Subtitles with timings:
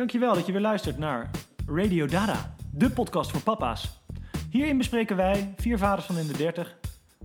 [0.00, 1.30] Dankjewel dat je weer luistert naar
[1.66, 4.02] Radio Dada, de podcast voor papa's.
[4.50, 6.76] Hierin bespreken wij, vier vaders van in de 30,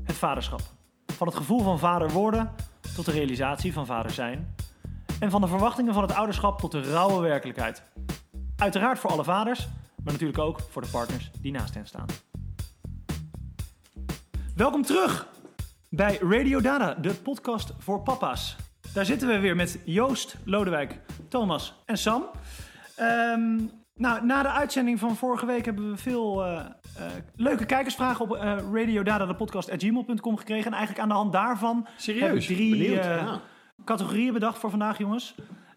[0.04, 0.62] het vaderschap.
[1.06, 2.52] Van het gevoel van vader worden
[2.96, 4.56] tot de realisatie van vader zijn.
[5.20, 7.84] En van de verwachtingen van het ouderschap tot de rauwe werkelijkheid.
[8.58, 9.68] Uiteraard voor alle vaders,
[10.04, 12.08] maar natuurlijk ook voor de partners die naast hen staan.
[14.56, 15.28] Welkom terug
[15.90, 18.56] bij Radio Dada, de podcast voor papa's.
[18.94, 22.24] Daar zitten we weer met Joost, Lodewijk, Thomas en Sam.
[22.96, 23.58] Ehm,
[23.96, 27.06] nou, na de uitzending van vorige week hebben we veel eh, eh,
[27.36, 30.66] leuke kijkersvragen op uh, radiodada.podcast.gmail.com gekregen.
[30.66, 32.24] En eigenlijk aan de hand daarvan Serieus?
[32.24, 33.42] heb ik drie eh, ja.
[33.86, 35.36] categorieën bedacht voor vandaag, jongens.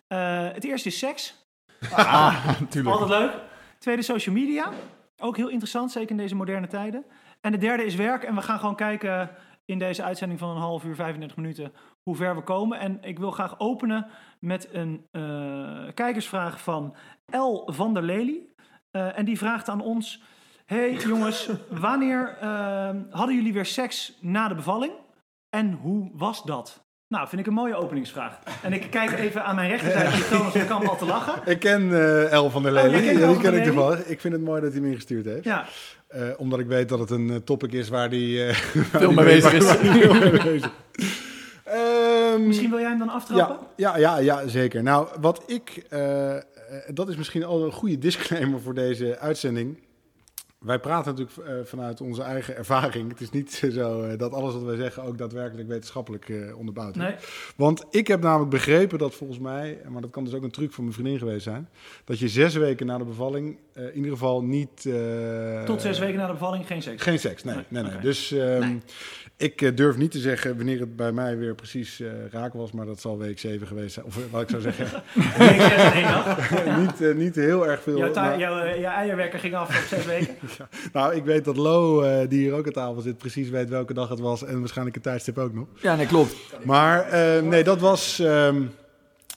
[0.09, 1.34] Eh, het eerste is seks.
[1.95, 2.96] Ah, natuurlijk.
[2.96, 3.32] Altijd leuk.
[3.78, 4.70] Tweede social media.
[5.18, 7.04] Ook heel interessant, zeker in deze moderne tijden.
[7.40, 8.23] En de derde is werk.
[8.23, 9.30] En we gaan gewoon kijken
[9.69, 12.79] in deze uitzending van een half uur, 35 minuten, hoe ver we komen.
[12.79, 14.07] En ik wil graag openen
[14.41, 15.23] met een eh,
[15.95, 16.95] kijkersvraag van
[17.27, 17.73] L.
[17.73, 18.46] van der Lely.
[18.91, 20.23] Eh, en die vraagt aan ons...
[20.65, 24.93] Hey jongens, wanneer eh, hadden jullie weer seks na de bevalling?
[25.49, 26.87] En hoe was dat?
[27.09, 28.39] Nou, vind ik een mooie openingsvraag.
[28.63, 31.52] En ik kijk even aan mijn rechterzijde, Thomas, ik kan al te lachen.
[31.52, 31.93] Ik ken
[32.30, 33.05] El van der Oh, Lely.
[33.05, 34.05] Ja, El die van ken ik toevallig.
[34.05, 35.45] Ik vind het mooi dat hij me ingestuurd heeft.
[35.45, 35.66] Ja,
[36.09, 39.12] Eh, omdat ik weet dat het een eh, topic is waar die eh, waar Veel
[39.12, 39.64] mee bezig is.
[39.74, 40.62] waar die veel mee bezig is.
[41.65, 43.66] Ehm, misschien wil jij hem dan aftrappen?
[43.76, 44.82] ja, ja, ja, ja, zeker.
[44.82, 45.87] Nou, wat ik...
[46.95, 49.78] dat is misschien al een goede disclaimer voor deze uitzending.
[50.59, 53.09] Wij praten natuurlijk vanuit onze eigen ervaring.
[53.09, 57.02] Het is niet zo dat alles wat wij zeggen ook daadwerkelijk wetenschappelijk eh, onderbouwd is.
[57.02, 57.15] Nee.
[57.56, 60.72] Want ik heb namelijk begrepen dat volgens mij, maar dat kan dus ook een truc
[60.72, 61.68] van mijn vriendin geweest zijn,
[62.04, 64.87] dat je zes weken na de bevalling in ieder geval niet.
[64.87, 67.03] eh, Tot zes weken na de bevalling geen seks.
[67.03, 67.56] Geen seks, nee.
[67.69, 67.98] Nee, nee.
[68.00, 68.81] Dus ehm, Nee.
[69.37, 72.72] ik eh, durf niet te zeggen wanneer het bij mij weer precies eh, raak was,
[72.72, 74.06] maar dat zal week 7 geweest zijn.
[74.06, 74.87] Of eh, wat ik zou zeggen,
[75.39, 76.50] Week zes in één dag.
[76.78, 77.99] niet, eh, niet heel erg veel.
[77.99, 80.34] Jouw, maar- jouw, eh, jouw eierwerker ging af op zes weken.
[80.93, 83.95] nou, ik weet dat Lo, eh, die hier ook aan tafel zit, precies weet welke
[83.95, 85.66] dag het was en waarschijnlijk het tijdstip ook nog.
[85.83, 86.34] Ja, nee, klopt.
[86.65, 88.62] Maar eh, nee, dat was, ehm,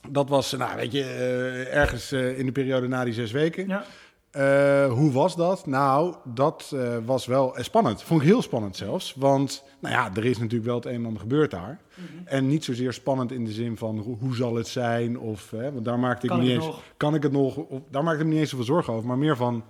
[0.10, 3.68] dat was nou, weet je, eh, ergens eh, in de periode na die zes weken.
[3.68, 3.84] Ja.
[4.32, 5.66] Eh, hoe was dat?
[5.66, 8.04] Nou, dat eh, was wel spannend.
[8.04, 9.14] Vond ik heel spannend zelfs.
[9.18, 11.80] Want, nou ja, er is natuurlijk wel het een en ander gebeurd daar.
[11.96, 12.28] Mhm.
[12.28, 15.20] En niet zozeer spannend in de zin van hoe, hoe zal het zijn?
[15.20, 16.68] Of, hè, want daar maakte ik Kan me ik niet eens.
[16.72, 16.82] nog?
[16.98, 17.56] Kan ik het nog?
[17.56, 19.08] Of, daar maakte ik me niet eens zoveel zorgen over.
[19.08, 19.64] Maar meer van.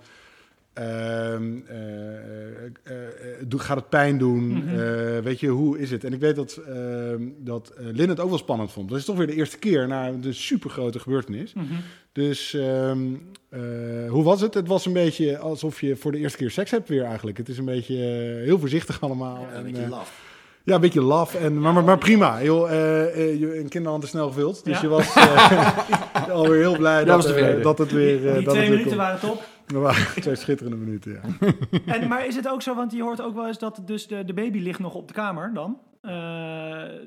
[3.62, 4.48] Gaat het pijn doen?
[4.48, 4.80] Mhm.
[4.80, 6.04] Eh, weet je, hoe is het?
[6.04, 8.90] En ik weet dat, ehm, dat eh, Lin het ook wel spannend vond.
[8.90, 11.54] Dat is toch weer de eerste keer na de supergrote gebeurtenis.
[11.54, 11.66] Mhm.
[12.12, 13.14] Dus ehm,
[13.50, 14.54] eh, hoe was het?
[14.54, 17.38] Het was een beetje alsof je voor de eerste keer seks hebt weer eigenlijk.
[17.38, 19.42] Het is een beetje eh, heel voorzichtig allemaal.
[19.42, 20.31] Ja, En, een beetje eh, laf.
[20.64, 21.36] Ja, een beetje laf.
[21.36, 22.44] En, maar, maar, maar prima.
[22.44, 24.66] Joh, eh, eh, je- een kinderhand is snel gevuld.
[24.66, 24.82] Dus Ja.
[24.82, 27.62] je was eh, alweer heel blij dat, tevreden.
[27.62, 28.28] dat het weer...
[28.28, 28.98] eh, Die dat twee het weer minuten kon.
[28.98, 29.44] waren top.
[29.66, 31.50] Dat waren twee schitterende minuten, ja.
[31.94, 34.26] En, maar is het ook zo, want je hoort ook wel eens dat dus de,
[34.26, 35.78] de baby ligt nog op de kamer dan.
[36.02, 36.12] Eh,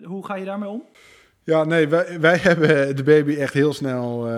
[0.04, 0.82] hoe ga je daarmee om?
[1.44, 4.32] Ja, nee, wij, wij hebben de baby echt heel snel eh,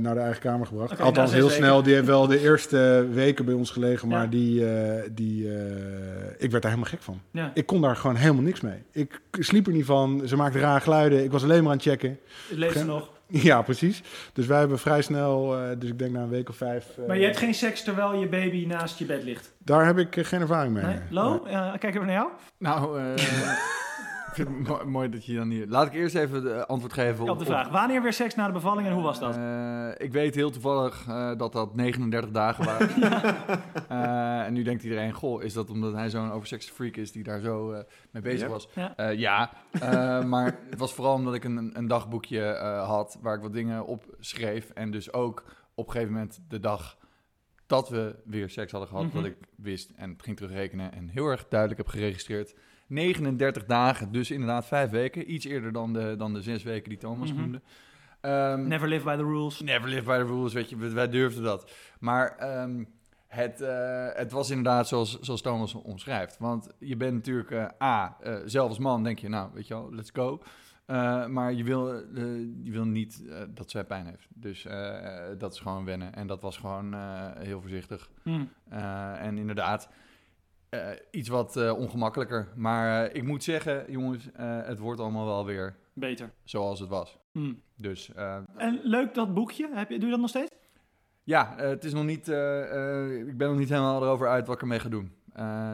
[0.00, 1.00] naar de eigen kamer gebracht.
[1.00, 1.56] Althans, heel weken.
[1.56, 1.82] snel.
[1.82, 4.26] Die heeft wel de eerste weken bij ons gelegen, maar Ja.
[4.30, 5.62] die, eh, die, eh,
[6.38, 7.20] ik werd daar helemaal gek van.
[7.30, 7.50] Ja.
[7.54, 8.82] Ik kon daar gewoon helemaal niks mee.
[8.92, 10.22] Ik sliep er niet van.
[10.24, 11.24] Ze maakte rare geluiden.
[11.24, 12.18] Ik was alleen maar aan het checken.
[12.50, 13.10] Leeft ze nog?
[13.26, 14.02] Ja, precies.
[14.32, 16.86] Dus wij hebben vrij snel, eh, dus ik denk na een week of vijf.
[17.06, 19.52] Maar je hebt geen seks terwijl je baby naast je bed ligt?
[19.58, 20.84] Daar heb ik geen ervaring mee.
[20.84, 20.96] Nee?
[21.10, 21.38] Lo,
[21.78, 22.28] kijk even naar jou.
[22.58, 23.04] Nou, eh,
[24.34, 25.66] vind het mo- mooi dat je dan hier...
[25.68, 27.68] Laat ik eerst even de antwoord geven Op de vraag.
[27.68, 29.36] Wanneer weer seks na de bevalling en hoe was dat?
[29.36, 32.88] Eh, ik weet heel toevallig eh, dat dat 39 dagen waren.
[33.88, 37.22] Eh, en nu denkt iedereen, goh, is dat omdat hij zo'n oversexed freak is die
[37.22, 38.68] daar zo eh, mee bezig was?
[38.74, 38.96] Ja.
[38.96, 43.34] Eh, ja, Eh, maar het was vooral omdat ik een, een dagboekje eh, had waar
[43.36, 44.70] ik wat dingen op schreef.
[44.70, 45.44] En dus ook
[45.74, 46.96] op een gegeven moment de dag
[47.66, 49.14] dat we weer seks hadden gehad, Mhm.
[49.14, 52.54] dat ik wist en ging terugrekenen en heel erg duidelijk heb geregistreerd.
[52.92, 55.32] 39 dagen, dus inderdaad vijf weken.
[55.32, 57.40] Iets eerder dan de, dan de zes weken die Thomas Mhm.
[57.40, 57.60] noemde.
[58.20, 59.60] Ehm, Never live by the rules.
[59.60, 61.70] Never live by the rules, weet je, wij- durfden dat.
[62.00, 62.84] Maar ehm,
[63.26, 66.38] het, eh, het was inderdaad zoals, zoals Thomas omschrijft.
[66.38, 69.74] Want je bent natuurlijk, eh, A, eh, zelf als man denk je, nou, weet je
[69.74, 70.42] wel, let's go.
[71.28, 71.88] Maar je wil,
[72.62, 73.22] je wil niet
[73.54, 74.26] dat zij pijn heeft.
[74.34, 74.66] Dus
[75.38, 76.14] dat is gewoon wennen.
[76.14, 76.94] En dat was gewoon
[77.38, 78.10] heel voorzichtig.
[78.22, 78.44] Hm.
[78.68, 79.88] Eh, en inderdaad,
[80.72, 82.48] eh, iets wat eh, ongemakkelijker.
[82.56, 86.32] Maar eh, ik moet zeggen, jongens, het wordt allemaal wel weer Beter.
[86.44, 87.18] zoals het was.
[87.32, 87.52] Hm.
[87.76, 88.12] Dus
[88.56, 89.68] En leuk dat boekje.
[89.72, 90.50] Heb je, doe je dat nog steeds?
[91.22, 92.28] Ja, het is nog niet.
[93.28, 95.12] ik ben nog niet helemaal erover uit wat ik ermee ga doen.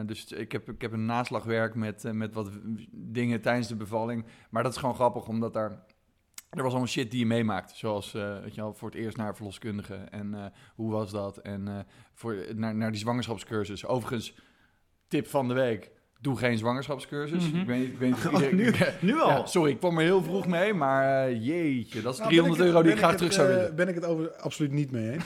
[0.05, 2.49] Dus ik heb, ik heb een naslagwerk met, met wat
[2.91, 4.25] dingen tijdens de bevalling.
[4.49, 5.85] Maar dat is gewoon grappig, omdat daar
[6.49, 7.71] er was allemaal shit die je meemaakt.
[7.75, 9.95] Zoals, weet je wel, voor het eerst naar verloskundige.
[9.95, 11.37] En hoe was dat?
[11.37, 13.85] En voor, naar, naar die zwangerschapscursus.
[13.85, 14.35] Overigens,
[15.09, 15.91] tip van de week.
[16.21, 17.49] Doe geen zwangerschapscursus.
[17.51, 17.59] Mhm.
[17.59, 17.89] Ik weet niet...
[17.89, 18.73] Ik weet niet Oh, iedereen- nu,
[19.13, 19.29] nu al.
[19.29, 20.73] Ja, sorry, ik kwam er heel vroeg mee.
[20.73, 23.47] Maar eh, jeetje, dat is Nou, 300 ben ik euro die ik graag terug zou
[23.49, 23.75] eh, willen.
[23.75, 25.23] Ben ik het over absoluut niet mee eens.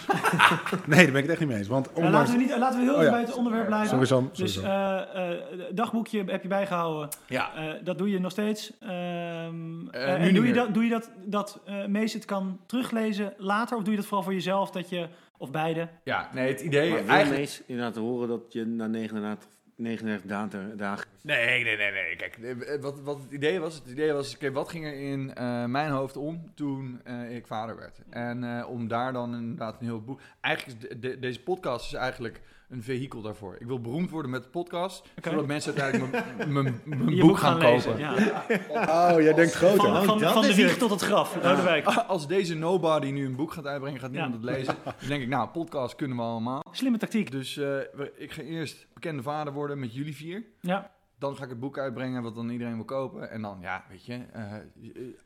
[0.88, 1.68] nee, daar ben ik het echt niet mee eens.
[1.68, 2.18] Want Ja, ondanks...
[2.18, 3.10] laten, we niet, laten we heel Oh ja.
[3.12, 3.90] bij het onderwerp blijven.
[3.90, 5.40] Sorry Sam, sorry, Dus eh, eh,
[5.72, 7.10] dagboekje heb je bijgehouden.
[7.28, 7.56] Ja.
[7.56, 8.72] Eh, dat doe je nog steeds.
[8.80, 9.50] Ehm, Eh, eh,
[9.92, 10.54] nu en niet doe je, meer.
[10.54, 13.78] dat, doe je dat, dat Mees het kan teruglezen later?
[13.78, 14.72] Of doe je dat vooral voor jezelf?
[14.72, 15.08] Dat je,
[15.38, 15.88] of beide?
[16.04, 16.90] Ja, nee, het idee...
[16.90, 17.40] Maar eigenlijk...
[17.40, 22.16] Mees inderdaad horen dat je na 39, 39 dagen, Nee, nee, nee, nee.
[22.16, 25.34] Kijk, eh, wat, wat het idee was, het idee was, oké, wat ging er in
[25.34, 28.02] eh, mijn hoofd om toen eh, ik vader werd?
[28.10, 30.22] En eh, om daar dan inderdaad een heel boek...
[30.42, 32.42] Eigenlijk deze podcast is eigenlijk
[32.74, 33.56] een vehikel daarvoor.
[33.60, 36.82] Ik wil beroemd worden met de podcast, zodat mensen uiteindelijk mijn-
[37.20, 37.92] boek gaan, lezen.
[37.92, 38.00] kopen.
[38.00, 38.46] Ja.
[39.14, 39.78] Oh, jij denkt groter.
[39.78, 40.80] Van, Oh, van, de wieg het.
[40.80, 41.86] tot het graf, Lodewijk.
[41.86, 44.40] Als deze nobody nu een boek gaat uitbrengen, gaat niemand Ja.
[44.48, 44.76] het lezen.
[44.84, 46.64] Dan denk ik, nou, podcast kunnen we allemaal.
[46.72, 47.32] Slimme tactiek.
[47.32, 47.78] Dus eh,
[48.18, 50.44] ik ga eerst bekende vader worden met jullie vier.
[50.62, 50.92] Ja.
[51.24, 53.32] Dan ga ik het boek uitbrengen wat dan iedereen wil kopen.
[53.32, 54.44] En dan, ja, weet je, eh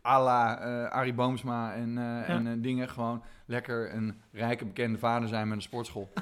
[0.06, 2.90] à la eh, Arie Boomsma en, eh, en dingen.
[2.90, 6.10] Gewoon lekker een rijke bekende vader zijn met een sportschool.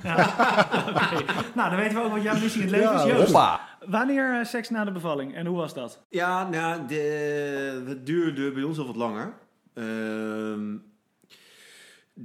[1.55, 3.25] Nou, dan weten we ook wat jouw missie in het leven Ja, is.
[3.25, 3.59] Hoppa!
[3.85, 6.05] wanneer seks na de bevalling en hoe was dat?
[6.09, 9.33] Ja, nou, de, het duurde bij ons al wat langer.
[9.73, 10.75] Ehm,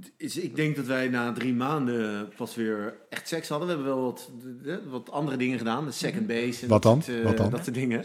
[0.01, 3.69] d- is, ik denk dat wij na drie maanden pas weer echt seks hadden.
[3.69, 4.31] We hebben wel wat,
[4.63, 5.85] de- wat andere dingen gedaan.
[5.85, 6.63] De second base.
[6.63, 7.15] En Wat dat dan?
[7.17, 7.51] eh, Wat dan?
[7.51, 8.03] Dat soort dingen.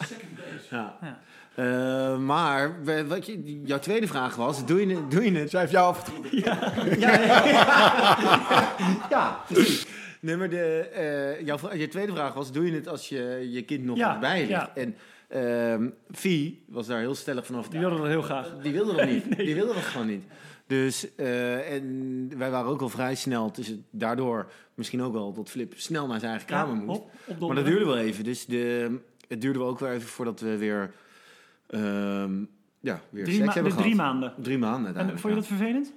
[0.69, 0.97] Ja.
[1.01, 1.19] Ja.
[1.55, 5.59] Eh, maar wat je, jouw tweede vraag was, doe je, het- doe je het Zij
[5.59, 6.37] heeft jou afgetrokken.
[6.39, 7.19] ja, ja,
[9.09, 9.85] ja, precies.
[10.19, 13.61] Nee, maar de, eh, jouw, je tweede vraag was, doe je het als je je
[13.63, 14.49] kind nog Ja, bij ligt?
[14.49, 14.71] ja.
[14.75, 14.95] En
[15.27, 18.53] ehm Vie was daar heel stellig van Die wilden dat heel graag.
[18.61, 19.35] Die wilde dat niet.
[19.45, 20.23] Die wilde dat gewoon niet.
[20.67, 25.49] Dus, eh, en wij waren ook al vrij snel, dus daardoor misschien ook wel dat
[25.49, 26.99] Flip snel naar zijn eigen kamer moest.
[26.99, 28.97] op, op Maar dat duurde wel even, dus de,
[29.27, 30.91] het duurde wel ook wel even voordat we weer,
[31.67, 32.33] ehm,
[32.79, 33.77] ja, weer drie, seks hebben de gehad.
[33.83, 34.33] drie maanden.
[34.41, 35.93] Drie maanden En vond je dat vervelend?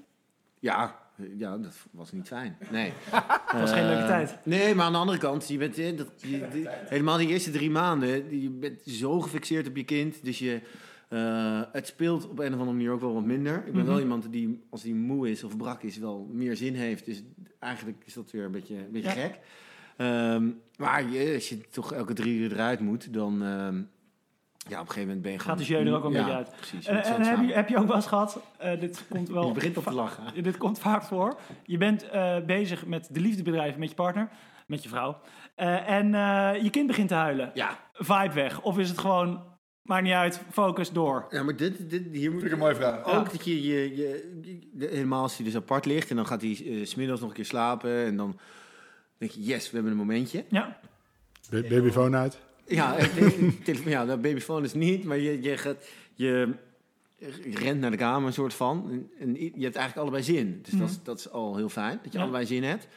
[0.59, 0.99] Ja,
[1.39, 2.57] ja, dat was niet fijn.
[2.71, 2.93] Nee.
[3.53, 4.39] was geen leuke Eh, tijd.
[4.45, 7.51] Nee, maar aan de andere kant, je bent, eh, dat, je, die- helemaal die eerste
[7.51, 10.25] drie maanden, je bent zo gefixeerd op je kind.
[10.25, 10.61] Dus je,
[11.09, 13.57] eh, het speelt op een of andere manier ook wel wat minder.
[13.57, 13.87] Ik ben Mhm.
[13.91, 17.05] wel iemand die, als die moe is of brak is, wel meer zin heeft.
[17.05, 17.23] Dus
[17.59, 19.15] eigenlijk is dat weer een beetje, een beetje Ja.
[19.15, 19.39] gek.
[19.97, 23.43] Ehm, maar je, als je toch elke drie uur eruit moet, dan...
[23.43, 23.81] ehm,
[24.69, 26.35] ja, op een gegeven moment ben je Gaat de jeu er ook een ja, beetje
[26.35, 26.51] uit.
[26.57, 26.87] Precies.
[26.87, 29.47] En, zo'n en heb, je, heb je ook wel eens gehad, eh, dit komt wel...
[29.49, 30.25] Je begint op te lachen.
[30.43, 31.39] Dit komt vaak voor.
[31.65, 34.29] Je bent eh, bezig met de liefdebedrijven met je partner,
[34.67, 35.21] met je vrouw.
[35.55, 37.51] Eh, en eh, je kind begint te huilen.
[37.55, 38.61] Ja, Vibe weg.
[38.63, 39.43] Of is het gewoon,
[39.89, 41.27] maakt niet uit, focus door.
[41.31, 43.05] Ja, maar dit, dit, hier moet ik een mooie vraag.
[43.05, 43.63] Ook dat je,
[43.97, 44.29] je,
[44.79, 47.35] helemaal als hij dus apart ligt en dan gaat hij eh, 's smiddags nog een
[47.35, 48.39] keer slapen en dan
[49.19, 50.45] denk je, yes, we hebben een momentje.
[50.49, 50.81] Ja,
[51.51, 52.39] Ba- Babyfoon uit.
[52.67, 56.55] Ja, eh, ja, dat babyfoon is niet, maar je, je, gaat, je,
[57.55, 60.59] rent naar de kamer een soort van en, en je hebt eigenlijk allebei zin.
[60.63, 62.25] Dus dat, is, dat is al heel fijn, dat je Ja.
[62.25, 62.89] allebei zin hebt.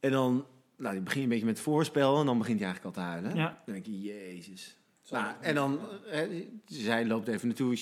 [0.00, 0.44] En dan
[0.76, 3.02] nou, dan begin je een beetje met het voorspel en dan begint hij eigenlijk al
[3.02, 3.34] te huilen.
[3.36, 3.62] ja.
[3.64, 4.76] Dan denk je, jezus.
[5.10, 5.78] Nou, en dan,
[6.10, 6.20] eh,
[6.66, 7.78] zij loopt even naartoe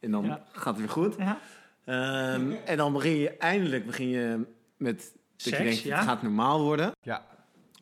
[0.00, 0.44] en dan Ja.
[0.52, 1.14] gaat het weer goed.
[1.18, 1.38] ja.
[1.84, 4.46] Ehm, en dan begin je eindelijk begin je
[4.76, 5.96] met dat Seks, je denkt, ja.
[5.96, 6.92] het gaat normaal worden.
[7.02, 7.26] Ja.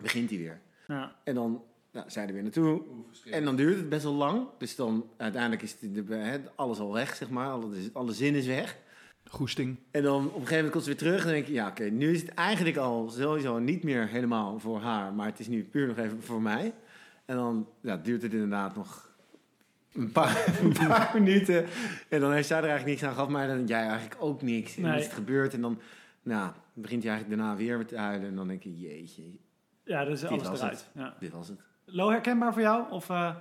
[0.01, 0.61] Begint hij weer.
[0.87, 1.17] ja.
[1.25, 1.63] En dan
[1.93, 2.83] nou, zij er weer naartoe.
[3.31, 4.47] En dan duurt het best wel lang.
[4.59, 7.49] Dus dan uiteindelijk is het, hè, alles al weg, zeg maar.
[7.51, 8.77] Alle, alle zin is weg.
[9.31, 9.77] Goesting.
[9.91, 11.19] En dan op een gegeven moment komt ze weer terug.
[11.19, 14.59] En dan denk je, ja oké, nu is het eigenlijk al sowieso niet meer helemaal
[14.59, 15.13] voor haar.
[15.13, 16.73] Maar het is nu puur nog even voor mij.
[17.29, 19.09] En dan ja, duurt het inderdaad nog
[19.93, 21.67] een paar, een paar minuten.
[22.09, 23.29] En dan heeft zij er eigenlijk niks aan gehad.
[23.29, 24.77] Maar dan denk jij eigenlijk ook niks.
[24.77, 25.01] En dan Nee.
[25.01, 25.55] is het gebeurd.
[25.55, 25.81] En dan
[26.23, 28.29] nou, begint hij eigenlijk daarna weer te huilen.
[28.29, 29.23] En dan denk je, jeetje,
[29.85, 30.89] ja, dat is Dit alles eruit.
[30.95, 31.15] Ja.
[31.21, 31.61] dit was het.
[31.85, 32.91] Lo, herkenbaar voor jou?
[32.91, 33.35] Of, eh,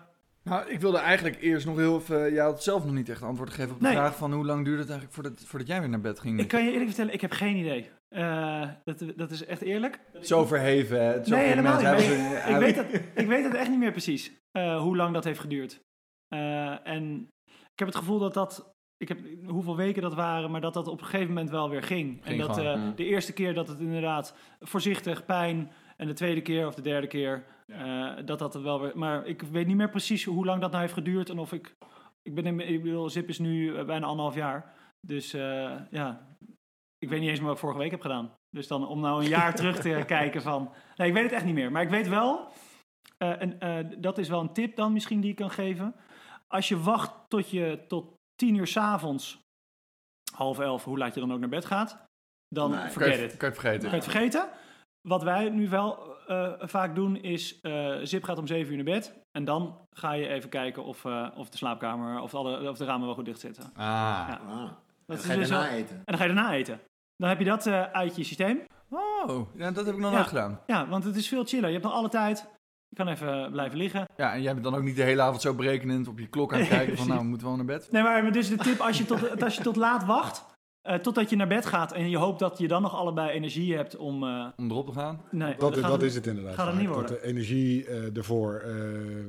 [0.43, 2.33] Nou, ik wilde eigenlijk eerst nog heel even...
[2.33, 3.95] Jij had zelf nog niet echt antwoord gegeven op de Nee.
[3.95, 6.39] vraag van hoe lang duurde het eigenlijk voordat, voordat jij weer naar bed ging.
[6.39, 7.89] ik kan je eerlijk vertellen, ik heb geen idee.
[8.09, 9.99] Eh, dat, dat is echt eerlijk.
[10.21, 11.23] Zo verheven, hè?
[11.23, 11.85] Zo Nee, helemaal niet.
[11.85, 12.85] hebben ik, ze- weet dat,
[13.15, 15.81] ik weet het echt niet meer precies eh, hoe lang dat heeft geduurd.
[16.27, 20.61] Eh, en ik heb het gevoel dat dat, ik heb hoeveel weken dat waren, maar
[20.61, 22.25] dat dat op een gegeven moment wel weer ging.
[22.25, 22.95] en dat mm.
[22.95, 27.07] de eerste keer dat het inderdaad voorzichtig, pijn, en de tweede keer of de derde
[27.07, 27.45] keer,
[28.25, 28.91] dat dat wel weer.
[28.97, 31.75] Maar ik weet niet meer precies hoe lang dat nou heeft geduurd en of ik.
[32.21, 34.73] Ik ben in, ik bedoel, Zip is nu bijna anderhalf jaar.
[35.01, 35.31] Dus
[35.89, 36.26] ja,
[36.97, 38.33] ik weet niet eens meer wat ik vorige week heb gedaan.
[38.49, 40.73] Dus dan om nou een jaar terug te kijken van...
[40.95, 41.71] Nee, ik weet het echt niet meer.
[41.71, 42.47] Maar ik weet wel,
[43.17, 45.95] eh, en eh, dat is wel een tip dan misschien die ik kan geven.
[46.47, 49.39] Als je wacht tot je tot tien uur s'avonds
[50.35, 52.05] half elf, hoe laat je dan ook naar bed gaat,
[52.47, 52.79] dan Nee.
[52.79, 53.37] Kan forget je, it.
[53.37, 53.89] kan je het vergeten.
[53.89, 54.49] Kan je het vergeten?
[55.07, 58.93] Wat wij nu wel eh, vaak doen is, eh, Zip gaat om 7 uur naar
[58.95, 59.19] bed.
[59.31, 62.85] En dan ga je even kijken of, eh, of de slaapkamer, of, alle, of de
[62.85, 63.63] ramen wel goed dicht zitten.
[63.63, 64.41] Ah, Ja.
[64.47, 64.71] Ah,
[65.07, 65.95] Dat dat is ga je dus daarna eten.
[65.95, 66.79] En dan ga je daarna eten.
[67.15, 68.59] Dan heb je dat eh, uit je systeem.
[68.89, 70.15] Oh, ja, dat heb ik nog Ja.
[70.15, 70.59] nooit gedaan.
[70.65, 71.65] Ja, want het is veel chiller.
[71.67, 72.45] Je hebt nog alle tijd.
[72.89, 74.05] Je kan even blijven liggen.
[74.17, 76.53] Ja, en jij bent dan ook niet de hele avond zo berekenend op je klok
[76.53, 77.91] aan het kijken van nou, we moeten wel naar bed.
[77.91, 80.45] Nee, maar dus de tip, als je tot, als je tot laat wacht,
[80.87, 83.75] eh, totdat je naar bed gaat en je hoopt dat je dan nog allebei energie
[83.75, 84.23] hebt om...
[84.23, 85.21] eh, Om erop te gaan.
[85.31, 86.53] nee, Dat, dat het- is het inderdaad.
[86.55, 87.11] gaat het niet dat worden.
[87.15, 88.73] de energie eh, ervoor eh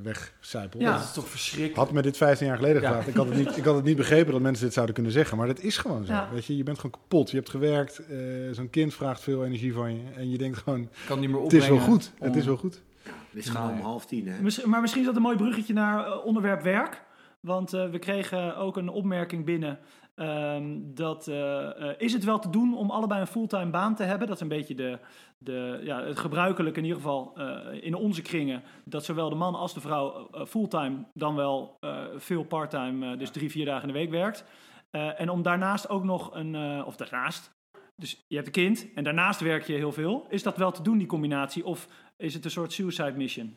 [0.02, 0.82] wegcijpelt.
[0.82, 0.92] Ja.
[0.92, 1.76] Dat is toch verschrikkelijk.
[1.78, 2.86] Had me dit 15 jaar geleden Ja.
[2.88, 3.08] gevraagd.
[3.08, 5.36] Ik had, het niet, ik had het niet begrepen dat mensen dit zouden kunnen zeggen.
[5.38, 6.12] Maar dat is gewoon zo.
[6.12, 6.28] Ja.
[6.32, 7.30] Weet je, je bent gewoon kapot.
[7.30, 7.98] Je hebt gewerkt.
[8.06, 8.16] eh,
[8.52, 10.02] Zo'n kind vraagt veel energie van je.
[10.16, 12.12] En je denkt gewoon, kan niet meer het is wel goed.
[12.20, 12.82] om- Het is wel goed.
[13.30, 13.76] Het is gewoon Nee.
[13.78, 14.66] om half tien, hè?
[14.66, 17.02] Maar misschien is dat een mooi bruggetje naar onderwerp werk.
[17.40, 19.78] Want eh, we kregen ook een opmerking binnen.
[20.18, 24.02] Ehm, dat eh, eh, is het wel te doen om allebei een fulltime baan te
[24.02, 24.26] hebben?
[24.26, 24.98] Dat is een beetje de,
[25.38, 28.62] de, ja, het gebruikelijke in ieder geval eh, in onze kringen.
[28.84, 31.78] Dat zowel de man als de vrouw fulltime dan wel
[32.16, 34.44] veel parttime, dus drie, vier dagen in de week werkt.
[34.90, 37.50] En om daarnaast ook nog een, of daarnaast,
[37.96, 40.26] dus je hebt een kind en daarnaast werk je heel veel.
[40.28, 41.64] Is dat wel te doen, die combinatie?
[41.64, 43.56] Of is het een soort suicide mission?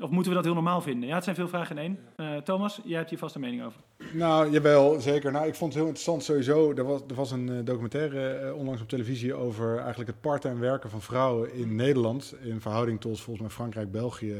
[0.00, 1.08] Of moeten we dat heel normaal vinden?
[1.08, 1.98] Ja, het zijn veel vragen in één.
[2.16, 3.80] Eh, Thomas, jij hebt hier vast een mening over.
[4.12, 5.32] Nou, jawel, zeker.
[5.32, 6.72] Nou, ik vond het heel interessant sowieso.
[6.74, 10.60] Er was, er was een eh, documentaire eh, onlangs op televisie over eigenlijk het parttime
[10.60, 12.34] werken van vrouwen in Nederland.
[12.42, 14.34] In verhouding tot volgens mij Frankrijk, België.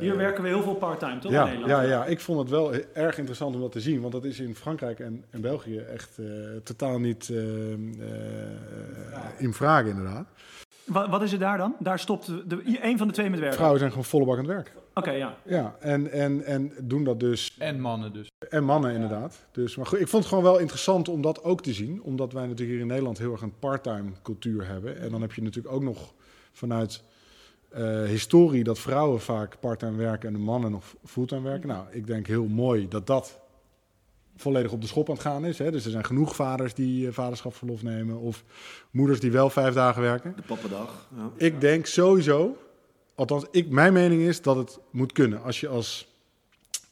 [0.00, 1.30] Hier werken we heel veel part-time, toch?
[1.30, 1.70] in Ja, Nederland?
[1.72, 4.00] ja, ja, ik vond het wel erg interessant om dat te zien.
[4.00, 6.18] Want dat is in Frankrijk en, en België echt
[6.64, 7.28] totaal niet
[9.38, 10.26] in vraag, inderdaad.
[10.84, 11.74] Wa- wat is het daar dan?
[11.78, 13.56] Daar stopt de, de, een van de twee met werken.
[13.56, 14.72] Vrouwen zijn gewoon volle bak aan het werk.
[14.94, 15.36] Oké, ja.
[15.44, 17.56] Ja, en, en, en doen dat dus.
[17.58, 18.30] En mannen dus.
[18.48, 19.46] En mannen inderdaad.
[19.52, 22.02] Dus, maar goed, ik vond het gewoon wel interessant om dat ook te zien.
[22.02, 25.00] Omdat wij natuurlijk hier in Nederland heel erg een parttime cultuur hebben.
[25.00, 26.14] En dan heb je natuurlijk ook nog
[26.52, 27.02] vanuit
[27.70, 31.68] eh, historie dat vrouwen vaak parttime werken en de mannen nog fulltime werken.
[31.68, 33.40] Nou, ik denk heel mooi dat dat
[34.36, 35.58] volledig op de schop aan het gaan is.
[35.58, 35.70] Hè?
[35.70, 38.18] Dus er zijn genoeg vaders die eh, vaderschapsverlof nemen.
[38.18, 38.44] Of
[38.90, 40.32] moeders die wel vijf dagen werken.
[40.36, 41.08] De pappendag.
[41.16, 41.30] Ja.
[41.36, 42.56] Ik denk sowieso,
[43.14, 45.42] althans ik, mijn mening is dat het moet kunnen.
[45.42, 46.12] Als je als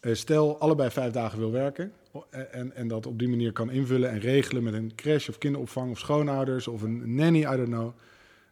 [0.01, 3.71] eh, stel allebei vijf dagen wil werken o- en, en dat op die manier kan
[3.71, 7.69] invullen en regelen met een crash of kinderopvang of schoonouders of een nanny, I don't
[7.69, 7.93] know.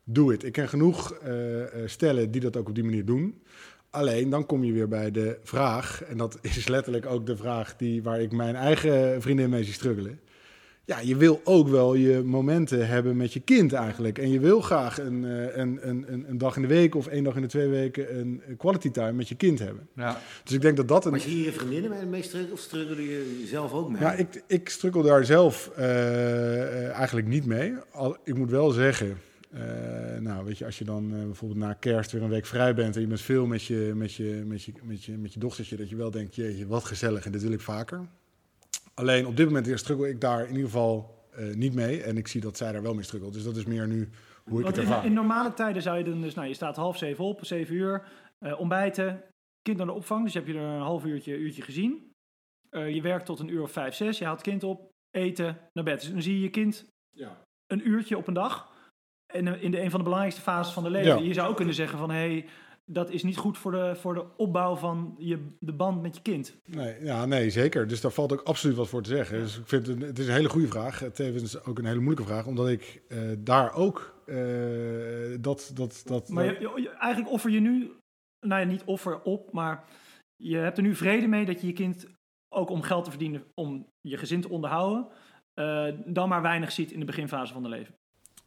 [0.04, 0.44] Doe het.
[0.44, 3.42] Ik ken genoeg eh, eh, stellen die dat ook op die manier doen.
[3.90, 7.76] Alleen dan kom je weer bij de vraag, en dat is letterlijk ook de vraag
[7.76, 10.20] die, waar ik mijn eigen vriendin mee zie struggelen.
[10.84, 14.18] Ja, je wil ook wel je momenten hebben met je kind eigenlijk.
[14.18, 17.06] En je wil graag een, eh, een, een, een, een dag in de week of
[17.06, 19.88] één dag in de twee weken een quality time met je kind hebben.
[19.96, 20.20] Ja.
[20.44, 21.10] Dus ik denk dat dat een...
[21.10, 24.00] Maar zie je je vriendinnen mee- mee struggelen of struggelen je zelf ook mee?
[24.00, 27.74] Ja, ik, ik struggle daar zelf eh, eh, eigenlijk niet mee.
[27.92, 29.18] Al, ik moet wel zeggen,
[29.50, 29.60] eh,
[30.20, 32.94] nou weet je, als je dan eh, bijvoorbeeld na kerst weer een week vrij bent
[32.94, 35.76] en je bent veel met je, met je, met je, met je, met je dochtertje,
[35.76, 38.00] dat je wel denkt, jeetje, wat gezellig en dit wil ik vaker.
[38.94, 42.28] Alleen op dit moment struggle ik daar in ieder geval eh, niet mee en ik
[42.28, 43.32] zie dat zij daar wel mee struggelt.
[43.32, 44.08] Dus dat is meer nu
[44.44, 45.04] hoe ik Want het in, ervaar.
[45.06, 48.02] in normale tijden zou je dan dus, nou, je staat half zeven op, zeven uur,
[48.38, 49.22] eh, ontbijten,
[49.62, 52.12] kind naar de opvang, dus heb je er een half uurtje, uurtje gezien.
[52.70, 55.84] Eh, je werkt tot een uur of vijf, zes, je haalt kind op, eten, naar
[55.84, 56.00] bed.
[56.00, 57.44] Dus dan zie je je kind Ja.
[57.66, 58.68] een uurtje op een dag.
[59.32, 61.18] En in de, een van de belangrijkste fases van de leven.
[61.18, 61.26] Ja.
[61.28, 62.46] Je zou ook kunnen zeggen van, hé, hey,
[62.92, 66.22] dat is niet goed voor de, voor de opbouw van je, de band met je
[66.22, 66.56] kind.
[66.64, 67.86] Nee, ja, nee, zeker.
[67.86, 69.38] Dus daar valt ook absoluut wat voor te zeggen.
[69.38, 71.02] Dus ik vind het, het is een hele goede vraag.
[71.12, 74.36] Tevens ook een hele moeilijke vraag, omdat ik eh, daar ook eh,
[75.40, 77.90] dat, dat, dat, Maar je, je- je- eigenlijk offer je nu,
[78.46, 79.84] nou ja, niet offer op, maar
[80.36, 82.06] je hebt er nu vrede mee dat je je kind
[82.54, 85.08] ook om geld te verdienen, om je gezin te onderhouden,
[85.54, 87.94] eh, dan maar weinig ziet in de beginfase van de leven.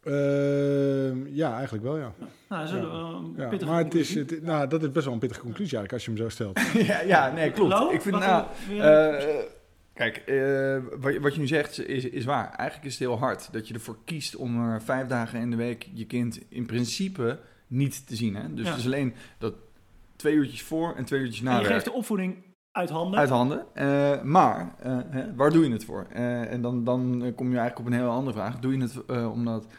[0.04, 2.12] Ehm, ja, eigenlijk wel, ja.
[2.48, 3.66] Nou, dat is Ja.
[3.66, 6.10] Maar het is, het, nou, dat is best wel een pittige conclusie eigenlijk, als je
[6.10, 6.60] hem zo stelt.
[6.90, 7.70] ja, ja, nee, klopt.
[7.72, 8.44] Lo, ik vind, wat- nou,
[8.80, 9.24] eh,
[9.94, 12.52] kijk, eh, wat, je- wat je nu zegt is, is waar.
[12.56, 15.56] Eigenlijk is het heel hard dat je ervoor kiest om er vijf dagen in de
[15.56, 18.34] week je kind in principe niet te zien.
[18.36, 18.54] Hè?
[18.54, 18.70] Dus Ja.
[18.70, 19.54] het is alleen dat
[20.16, 22.36] twee uurtjes voor en twee uurtjes na en je geeft de opvoeding
[22.72, 23.18] uit handen.
[23.20, 23.64] Uit handen.
[23.74, 26.06] Eh, maar eh, hè, waar doe je het voor?
[26.12, 28.58] Eh, en dan, dan eh, kom je eigenlijk op een heel andere vraag.
[28.60, 29.74] Doe je het eh, omdat, eh, eh, eh,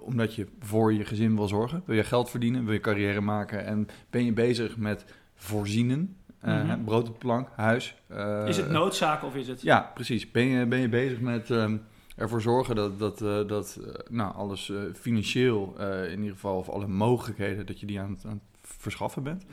[0.00, 1.82] omdat je voor je gezin wil zorgen?
[1.86, 2.64] Wil je geld verdienen?
[2.64, 3.64] Wil je carrière maken?
[3.64, 5.04] En ben je bezig met
[5.34, 6.16] voorzienen?
[6.40, 6.84] Eh, Mhm.
[6.84, 7.96] Brood op plank, huis.
[8.06, 9.62] eh, is het noodzaak of is het...
[9.62, 10.30] Ja, precies.
[10.30, 11.76] Ben je, ben je bezig met ehm,
[12.16, 16.56] ervoor zorgen dat, dat, eh, dat eh, nou, alles eh, financieel, eh, in ieder geval,
[16.56, 19.44] of alle mogelijkheden, dat je die aan, het- aan het verschaffen bent?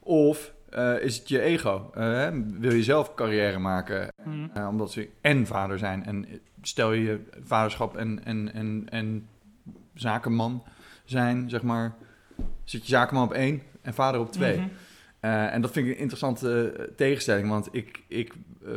[0.00, 1.90] Of eh, is het je ego.
[1.94, 2.30] Eh, hè?
[2.58, 4.08] wil je zelf carrière maken,
[4.54, 6.04] eh, omdat ze en vader zijn.
[6.04, 6.26] En
[6.62, 9.28] stel je vaderschap en, en, en, en
[9.94, 10.62] zakenman
[11.04, 11.94] zijn, zeg maar,
[12.64, 14.56] zit je zakenman op één en vader op twee.
[14.56, 14.68] Mhm.
[15.20, 18.32] En dat vind ik een interessante tegenstelling, want ik, ik,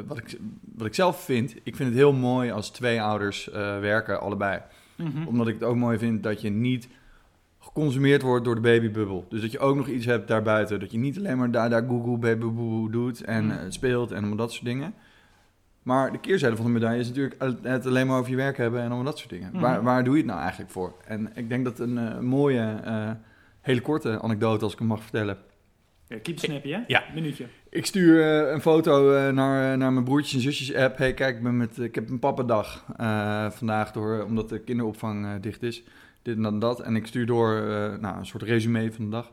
[0.06, 0.38] wat, ik,
[0.76, 3.50] wat ik zelf vind, ik vind het heel mooi als twee ouders
[3.80, 4.62] werken, allebei.
[4.96, 5.28] Mhm.
[5.28, 6.88] Omdat ik het ook mooi vind dat je niet
[7.76, 9.26] geconsumeerd wordt door de babybubbel.
[9.30, 10.80] Dus dat je ook nog iets hebt daarbuiten.
[10.80, 13.52] Dat je niet alleen maar daar, daar Google babyboe doet en Mm.
[13.52, 14.94] eh, speelt en allemaal dat soort dingen.
[15.84, 18.80] Maar de keerzijde van de medaille is natuurlijk het alleen maar over je werk hebben
[18.80, 19.50] en allemaal dat soort dingen.
[19.52, 19.62] Mhm.
[19.62, 20.94] Waar, waar doe je het nou eigenlijk voor?
[21.08, 23.12] En ik denk dat een eh, mooie, eh,
[23.62, 25.38] hele korte anekdote, als ik hem mag vertellen.
[26.08, 26.80] Ja, keep snappy, hè?
[26.88, 27.04] Ja.
[27.14, 27.46] Minuutje.
[27.70, 30.98] Ik stuur eh, een foto eh, naar, naar mijn broertjes en zusjes app.
[30.98, 35.26] Hey, kijk, ik, ben met, ik heb een pappadag eh vandaag door, omdat de kinderopvang
[35.26, 35.84] eh, dicht is.
[36.26, 36.80] Dit en dat en dat.
[36.82, 39.32] En ik stuur door eh, nou, een soort resume van de dag.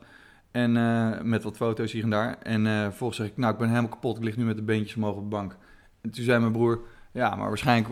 [0.51, 2.37] En eh, met wat foto's hier en daar.
[2.43, 4.17] En eh vervolgens zeg ik, nou, ik ben helemaal kapot.
[4.17, 5.55] Ik lig nu met de beentjes omhoog op de bank.
[6.01, 6.81] En toen zei mijn broer,
[7.11, 7.89] ja, maar waarschijnlijk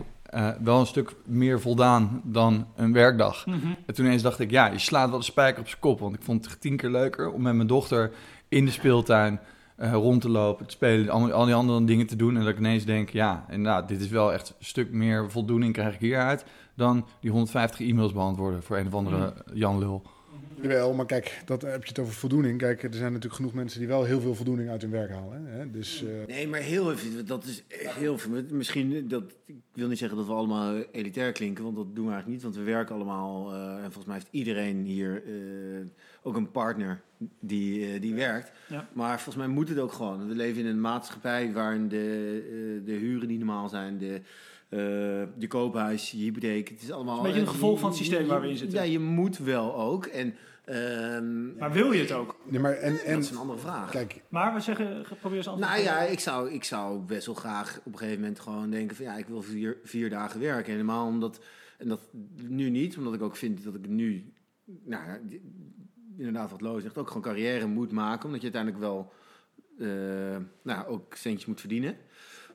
[0.62, 3.46] wel een stuk meer voldaan dan een werkdag.
[3.46, 3.56] Mhm.
[3.86, 6.00] En toen eens dacht ik, ja, je slaat wel de spijker op zijn kop.
[6.00, 8.10] Want ik vond het tien keer leuker om met mijn dochter
[8.48, 9.40] in de speeltuin
[9.76, 12.36] rond te lopen, te spelen, al, al die andere dingen te doen.
[12.36, 15.72] En dat ik ineens denk, ja, inderdaad, dit is wel echt een stuk meer voldoening
[15.72, 20.02] krijg ik hieruit dan die 150 e-mails beantwoorden voor een of andere Jan Lul.
[20.62, 22.58] Jawel, maar kijk, dat heb je het over voldoening.
[22.58, 25.46] Kijk, er zijn natuurlijk genoeg mensen die wel heel veel voldoening uit hun werk halen.
[25.46, 25.70] Hè?
[25.70, 28.42] Dus eh, Nee, maar heel even, dat is heel veel.
[28.50, 32.12] Misschien, dat, ik wil niet zeggen dat we allemaal elitair klinken, want dat doen we
[32.12, 32.42] eigenlijk niet.
[32.42, 35.86] Want we werken allemaal, eh, en volgens mij heeft iedereen hier eh,
[36.22, 37.00] ook een partner
[37.40, 38.52] die, die werkt.
[38.68, 38.88] Ja.
[38.92, 40.28] Maar volgens mij moet het ook gewoon.
[40.28, 44.20] We leven in een maatschappij waarin de, de huren die normaal zijn, de,
[44.72, 47.16] eh je koophuis, je hypotheek, het is allemaal...
[47.16, 48.78] een beetje een eh, gevolg van het systeem waar we in zitten.
[48.78, 50.06] Ja, je moet wel ook.
[50.06, 52.36] En, ehm, Maar wil je het ook?
[52.44, 53.90] nee, maar en, dat en is een andere vraag.
[53.90, 57.26] kijk, Maar we zeggen, probeer eens antwoord Nou te ja, ik zou, ik zou best
[57.26, 60.40] wel graag op een gegeven moment gewoon denken van ja, ik wil vier, vier dagen
[60.40, 60.72] werken.
[60.72, 61.44] Helemaal omdat,
[61.78, 62.00] en dat
[62.48, 64.32] nu niet, omdat ik ook vind dat ik nu,
[64.84, 65.02] nou
[66.16, 68.24] inderdaad wat Loos zegt, ook gewoon carrière moet maken.
[68.24, 69.12] Omdat je uiteindelijk wel,
[69.78, 71.96] eh, nou ook centjes moet verdienen.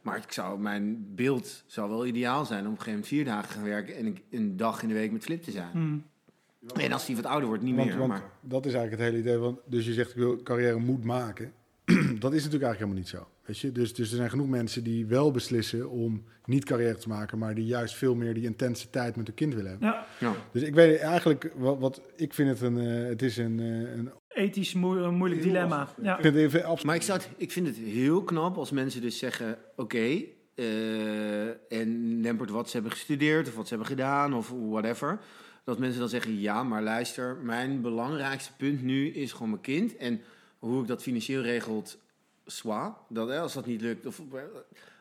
[0.08, 3.26] Maar ik zou, mijn beeld zou wel ideaal zijn om op een gegeven moment vier
[3.26, 5.70] dagen te gaan werken en een, een dag in de week met Flip te zijn.
[5.74, 6.80] Mhm.
[6.82, 7.98] En als die wat ouder wordt, niet want, meer.
[7.98, 9.38] want maar dat is eigenlijk het hele idee.
[9.38, 11.54] Want, dus je zegt, ik wil carrière moet maken.
[11.86, 13.28] dat is natuurlijk eigenlijk helemaal niet zo.
[13.46, 13.72] Weet je?
[13.72, 17.56] Dus, dus er zijn genoeg mensen die wel beslissen om niet carrière te maken, maar
[17.56, 19.88] die juist veel meer die intense tijd met hun kind willen hebben.
[19.88, 20.36] Ja, ja.
[20.52, 23.98] Dus ik weet eigenlijk, wat, wat ik vind het een, eh, het is een, eh,
[23.98, 25.88] een ethisch moe- een moeilijk dilemma.
[26.02, 26.16] Ja.
[26.16, 26.84] ik vind het even absoluut.
[26.84, 30.22] Maar ik, zou het, ik vind het heel knap als mensen dus zeggen: oké,
[30.56, 35.20] eh, en Lempert wat ze hebben gestudeerd of wat ze hebben gedaan of whatever.
[35.64, 39.96] Dat mensen dan zeggen: ja, maar luister, mijn belangrijkste punt nu is gewoon mijn kind.
[39.98, 40.22] En
[40.60, 41.98] hoe ik dat financieel regelt,
[42.46, 42.98] zwa.
[43.10, 44.22] Dat, hè, als dat niet lukt, of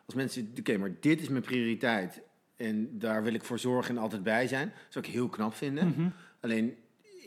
[0.07, 2.21] als mensen, oké, maar dit is mijn prioriteit.
[2.57, 4.67] En daar wil ik voor zorgen en altijd bij zijn.
[4.69, 5.89] Dat zou ik heel knap vinden.
[5.89, 6.09] Mhm.
[6.41, 6.75] Alleen,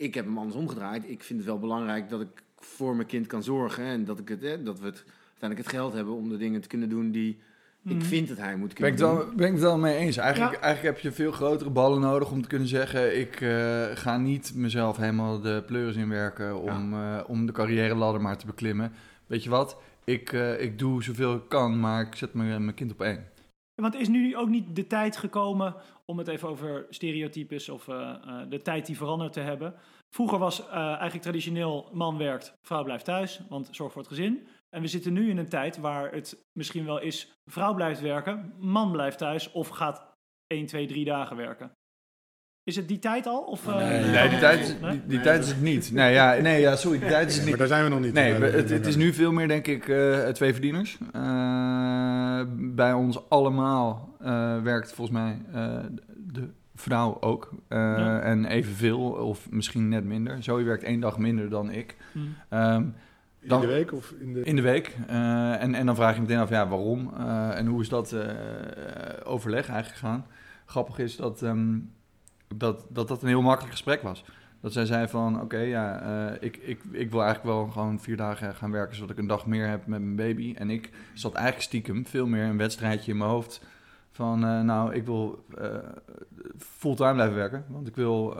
[0.00, 1.08] ik heb hem anders omgedraaid.
[1.08, 3.84] Ik vind het wel belangrijk dat ik voor mijn kind kan zorgen.
[3.84, 6.60] En dat, ik het, hè, dat we het, uiteindelijk het geld hebben om de dingen
[6.60, 7.38] te kunnen doen die
[7.84, 8.04] ik Mhm.
[8.04, 9.26] vind dat hij moet Ben ik, kunnen het doen.
[9.28, 10.16] wel, ben ik het wel mee eens.
[10.16, 10.60] Eigenlijk, Ja.
[10.60, 13.18] eigenlijk heb je veel grotere ballen nodig om te kunnen zeggen...
[13.20, 18.20] ik eh, ga niet mezelf helemaal de pleuris inwerken om, eh, om de carrière ladder
[18.20, 18.92] maar te beklimmen.
[19.26, 19.76] Weet je wat?
[20.04, 23.24] Ik, eh, ik doe zoveel ik kan, maar ik zet mijn, mijn kind op één.
[23.80, 28.10] Want is nu ook niet de tijd gekomen om het even over stereotypes of eh,
[28.10, 29.74] eh, de tijd die verandert te hebben?
[30.08, 34.46] Vroeger was eh, eigenlijk traditioneel man werkt, vrouw blijft thuis, want zorg voor het gezin.
[34.70, 38.54] En we zitten nu in een tijd waar het misschien wel is, vrouw blijft werken,
[38.58, 40.16] man blijft thuis of gaat
[40.46, 41.72] 1, 2, 3 dagen werken.
[42.70, 43.40] Is het die tijd al?
[43.40, 45.92] Of, eh, Nee, Nee, die tijd die, die tijd is het niet.
[45.92, 47.58] Nee, ja, nee, ja, sorry, die tijd is het Maar niet.
[47.58, 48.12] daar zijn we nog niet.
[48.12, 50.98] Nee, Eh, we- het, het is nu veel meer, denk ik, eh, twee verdieners.
[51.12, 55.76] Eh, bij ons allemaal eh, werkt volgens mij eh,
[56.32, 57.50] de vrouw ook.
[57.68, 58.20] Eh, Ja.
[58.20, 60.42] En evenveel, of misschien net minder.
[60.42, 61.96] Zoe werkt één dag minder dan ik.
[62.12, 62.18] Hm.
[62.48, 62.82] Ehm,
[63.40, 64.42] in dan- de week of in de...
[64.42, 64.96] in de week.
[65.08, 67.10] Eh, en, en dan vraag je meteen af, ja, waarom?
[67.18, 68.20] Eh, en hoe is dat eh,
[69.24, 70.26] overleg eigenlijk gegaan?
[70.66, 71.78] Grappig is dat, ehm,
[72.56, 74.24] dat, dat dat een heel makkelijk gesprek was.
[74.60, 78.16] Dat zij zei van, oké, ja, eh, ik, ik, ik wil eigenlijk wel gewoon vier
[78.16, 78.94] dagen gaan werken...
[78.96, 80.54] zodat ik een dag meer heb met mijn baby.
[80.58, 83.60] En ik zat eigenlijk stiekem veel meer een wedstrijdje in mijn hoofd...
[84.10, 85.76] van, eh, nou, ik wil eh,
[86.58, 87.64] fulltime blijven werken.
[87.68, 88.36] Want ik wil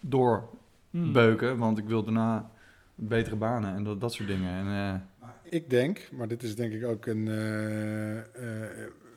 [0.00, 2.50] doorbeuken, want ik wil daarna
[2.94, 4.52] betere banen en dat, dat soort dingen.
[4.52, 7.28] En, eh, Ik denk, maar dit is denk ik ook een.
[7.28, 8.24] eh, eh,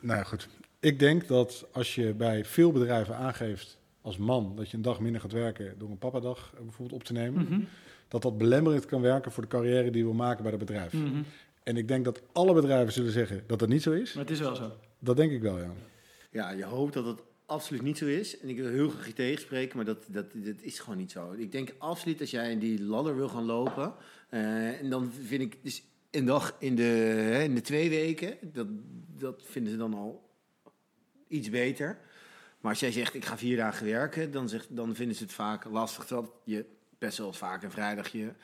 [0.00, 0.48] nou ja, goed.
[0.80, 5.00] Ik denk dat als je bij veel bedrijven aangeeft als man, dat je een dag
[5.00, 7.60] minder gaat werken door een papadag bijvoorbeeld op te nemen, Mhm.
[8.08, 10.92] dat dat belemmerend kan werken voor de carrière die je wil maken bij het bedrijf.
[10.92, 11.22] Mhm.
[11.62, 14.12] En ik denk dat alle bedrijven zullen zeggen dat dat niet zo is.
[14.12, 14.72] Maar het is wel zo.
[14.98, 15.72] Dat denk ik wel, ja.
[16.30, 18.40] Ja, je hoopt dat het absoluut niet zo is.
[18.40, 21.32] En ik wil heel graag je tegenspreken, maar dat, dat, dat is gewoon niet zo.
[21.32, 23.94] Ik denk absoluut als jij in die ladder wil gaan lopen.
[24.28, 28.36] eh, en dan vind ik dus een dag in de, hè, in de twee weken,
[28.52, 28.66] dat,
[29.18, 30.30] dat vinden ze dan al
[31.28, 31.98] iets beter.
[32.64, 35.32] Maar als jij zegt, ik ga vier dagen werken, dan, zegt, dan vinden ze het
[35.32, 36.04] vaak lastig.
[36.04, 36.66] Terwijl je
[36.98, 38.34] best wel vaak een vrijdagje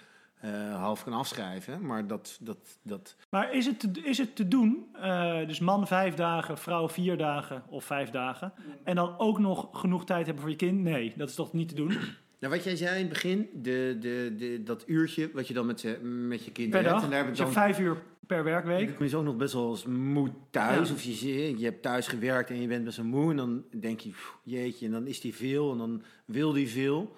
[0.40, 1.86] eh, half kan afschrijven.
[1.86, 5.86] Maar dat, dat, dat, Maar is het te, is het te doen, eh, dus man
[5.86, 8.52] vijf dagen, vrouw vier dagen of vijf dagen,
[8.84, 10.80] en dan ook nog genoeg tijd hebben voor je kind?
[10.80, 11.98] Nee, dat is toch niet te doen?
[12.40, 15.66] Nou, wat jij zei in het begin, de, de, de, dat uurtje wat je dan
[15.66, 17.02] met, je- met je kind Per hebt.
[17.02, 18.86] En daar heb je dan, vijf uur per werkweek.
[18.86, 20.88] dan kom je zo ook nog best wel eens moe thuis.
[20.88, 20.94] Ja.
[20.94, 23.30] Of je, je hebt thuis gewerkt en je bent best wel moe.
[23.30, 25.72] En dan denk je, pff, jeetje, en dan is die veel.
[25.72, 27.14] En dan wil die veel.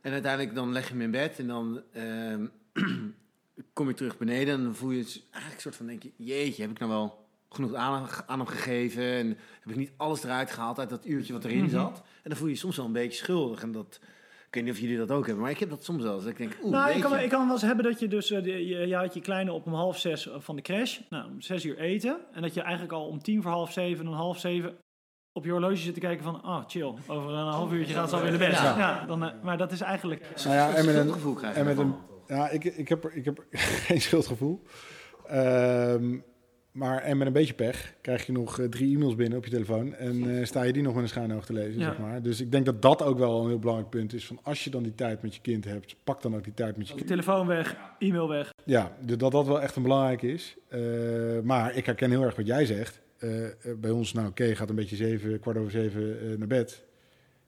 [0.00, 1.38] En uiteindelijk dan leg je hem in bed.
[1.38, 2.46] En dan ehm,
[3.72, 4.54] kom je terug beneden.
[4.54, 6.90] En dan voel je het eigenlijk een soort van, denk je, jeetje, heb ik nou
[6.90, 9.02] wel genoeg aan, aan hem gegeven?
[9.02, 9.26] En
[9.60, 11.70] heb ik niet alles eruit gehaald uit dat uurtje wat erin Mhm.
[11.70, 12.02] zat?
[12.22, 13.62] En dan voel je je soms wel een beetje schuldig.
[13.62, 14.00] En dat...
[14.48, 16.14] Ik weet niet of jullie dat ook hebben, maar ik heb dat soms wel.
[16.14, 16.24] eens.
[16.24, 18.42] Ik denk, oeh, Nou, ik kan, ik kan wel eens hebben dat je dus, eh,
[18.42, 21.40] de- je, je had je kleine op om half zes van de crash, nou, om
[21.40, 22.18] zes uur eten.
[22.32, 24.76] En dat je eigenlijk al om tien voor half zeven en half zeven
[25.32, 28.14] op je horloge zit te kijken van, oh chill, over een half uurtje gaat ze
[28.16, 28.52] alweer naar bed.
[28.52, 28.78] Ja.
[28.78, 29.06] Ja.
[29.06, 30.22] dan, eh, maar dat is eigenlijk...
[30.44, 31.94] Nou ja, en met een, gevoel krijg je en met een,
[32.26, 33.44] ja, ik, ik, heb, er- ik heb
[33.88, 34.62] geen schuldgevoel.
[35.26, 36.18] Ehm,
[36.72, 39.50] maar en met een beetje pech krijg je nog eh, drie e-mails binnen op je
[39.50, 39.94] telefoon.
[39.94, 41.88] En eh, sta je die nog met een schuin oog te lezen, Ja.
[41.88, 42.22] zeg maar.
[42.22, 44.26] Dus ik denk dat dat ook wel een heel belangrijk punt is.
[44.26, 46.76] Van als je dan die tijd met je kind hebt, pak dan ook die tijd
[46.76, 47.06] met je kind.
[47.06, 48.52] Telefoon weg, e-mail weg.
[48.64, 50.56] Ja, dus dat dat wel echt een belangrijk is.
[50.68, 50.80] Eh,
[51.42, 53.00] maar ik herken heel erg wat jij zegt.
[53.80, 56.84] Bij ons, nou, oké, gaat een beetje zeven, kwart over zeven naar bed.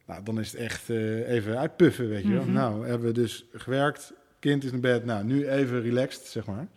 [0.07, 2.43] Nou, dan is het echt even uitpuffen, weet je wel.
[2.43, 2.53] Mhm.
[2.53, 5.05] Nou, hebben we dus gewerkt, kind is naar bed.
[5.05, 6.69] Nou, nu even relaxed, zeg maar.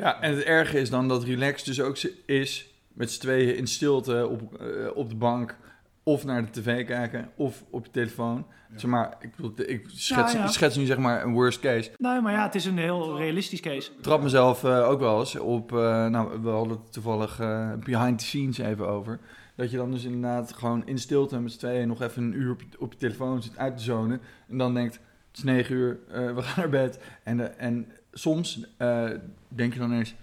[0.00, 3.66] Ja, en het erge is dan dat relax dus ook is met z'n tweeën in
[3.66, 5.56] stilte op, eh, op de bank.
[6.02, 8.46] Of naar de tv kijken, of op je telefoon.
[8.76, 10.44] Zeg maar, ik, bedoel, ik schets, Ja, ja.
[10.44, 11.90] ik schets nu zeg maar een worst case.
[11.98, 13.90] Nou, maar ja, het is een heel realistisch case.
[13.90, 17.72] Ik trap mezelf eh, ook wel eens op, eh, nou, we hadden het toevallig eh,
[17.84, 19.18] behind the scenes even over.
[19.56, 22.50] Dat je dan dus inderdaad gewoon in stilte met z'n tweeën nog even een uur
[22.52, 24.20] op je, op je telefoon zit uit te zonen.
[24.48, 27.00] En dan denkt, het is negen uur, eh, we gaan naar bed.
[27.22, 29.10] En, en soms eh,
[29.48, 30.14] denk je dan eens,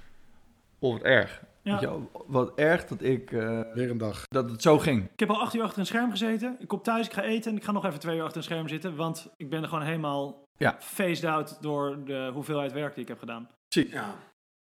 [0.80, 1.42] oh wat erg.
[1.62, 1.72] Ja.
[1.72, 4.24] Weet je wel, wat erg dat ik, eh, Weer een dag.
[4.28, 5.04] dat het zo ging.
[5.14, 6.56] Ik heb al acht uur achter een scherm gezeten.
[6.60, 8.44] Ik kom thuis, ik ga eten en ik ga nog even twee uur achter een
[8.44, 8.96] scherm zitten.
[8.96, 10.76] Want ik ben er gewoon helemaal Ja.
[10.80, 13.50] phased out door de hoeveelheid werk die ik heb gedaan.
[13.70, 14.16] Ja.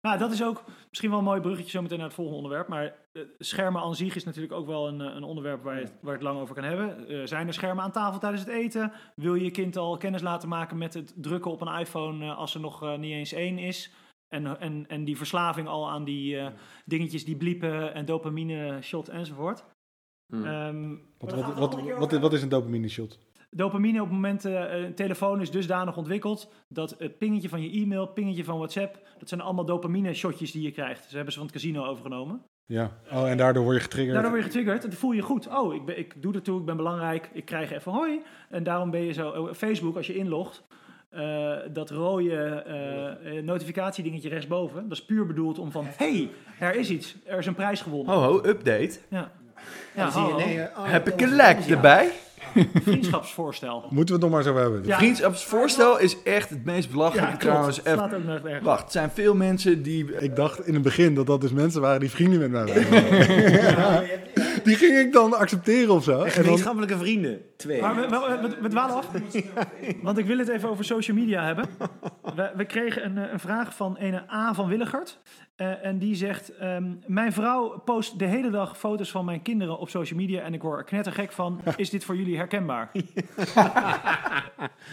[0.08, 2.67] Nou, dat is ook misschien wel een mooi bruggetje zo meteen naar het volgende onderwerp.
[2.67, 5.82] Maar eh, schermen aan zich is natuurlijk ook wel een, eh, een onderwerp waar je,
[5.82, 7.08] het- waar je het lang over kan hebben.
[7.08, 8.91] Eh, zijn er schermen aan tafel tijdens het eten?
[9.15, 12.38] Wil je je kind al kennis laten maken met het drukken op een iPhone eh,
[12.38, 13.91] als er nog niet eens één is?
[14.36, 16.48] En, en, en die verslaving al aan die eh,
[16.86, 19.63] dingetjes die bliepen en dopamine shot enzovoort.
[20.34, 20.46] Hm.
[20.46, 23.20] Ehm, Wat, wat, wat, wat, wat is een dopamine shot?
[23.58, 27.82] Dopamine op het moment, eh, een telefoon is dusdanig ontwikkeld dat het pingetje van je
[27.82, 31.10] e-mail, pingetje van WhatsApp, dat zijn allemaal dopamine shotjes die je krijgt.
[31.10, 32.41] Ze hebben ze van het casino overgenomen.
[32.65, 32.91] Ja.
[33.12, 34.13] Oh, en daardoor word je getriggerd.
[34.13, 35.48] Daardoor word je getriggerd en dan voel je je goed.
[35.48, 38.22] Oh, ik, ben, ik doe ertoe, ik ben belangrijk, ik krijg even hoi.
[38.50, 40.63] En daarom ben je zo, oh, Facebook als je inlogt,
[41.10, 46.76] eh, dat rode eh, eh, notificatiedingetje rechtsboven, dat is puur bedoeld om van, hey, er
[46.76, 48.13] is iets, er is een prijs gewonnen.
[48.13, 49.00] Ho, ho, update.
[49.10, 49.32] Ja, Ja,
[49.96, 50.46] ja zie je, hallo.
[50.46, 51.76] nee, oh, Heb ik een lek ja.
[51.76, 52.12] erbij?
[52.84, 53.84] vriendschapsvoorstel.
[53.90, 54.82] Moeten we het nog maar zo hebben.
[54.86, 54.98] Ja.
[54.98, 57.82] Vriendschapsvoorstel is echt het meest belachelijke Ja, trouwens.
[58.62, 60.16] Wacht, het zijn veel mensen die...
[60.20, 64.10] Ik dacht in het begin dat dat dus mensen waren die vrienden met mij waren.
[64.67, 66.12] Die ging ik dan accepteren of zo.
[66.12, 67.41] En dan, Gemeenschappelijke vrienden.
[67.58, 67.82] Twee.
[67.82, 69.08] Maar we, we, we, we dwalen af.
[70.01, 71.65] Want ik wil het even over social media hebben.
[72.36, 75.19] We, we kregen een, eh, een vraag van een A van Willigert.
[75.56, 79.77] Eh, en die zegt: ehm, Mijn vrouw post de hele dag foto's van mijn kinderen
[79.77, 80.41] op social media.
[80.41, 81.62] En ik word er knettergek van.
[81.75, 82.89] Is dit voor jullie herkenbaar?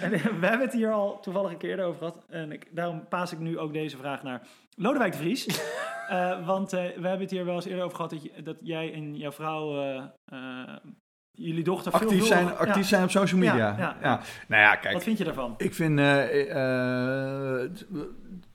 [0.00, 2.24] en, we hebben het hier al toevallig een keer over gehad.
[2.28, 4.42] En ik, daarom paas ik nu ook deze vraag naar
[4.76, 5.46] Lodewijk de Vries.
[6.08, 8.56] Eh, want eh, we hebben het hier wel eens eerder over gehad dat, je- dat
[8.60, 9.82] jij en jouw vrouw.
[10.24, 10.74] eh,
[11.30, 13.56] jullie dochter actief zijn, actief zijn op social media.
[13.56, 14.20] Ja, Ja, ja.
[14.48, 14.94] Nou ja, kijk.
[14.94, 15.54] Wat vind je daarvan?
[15.56, 15.98] Ik vind...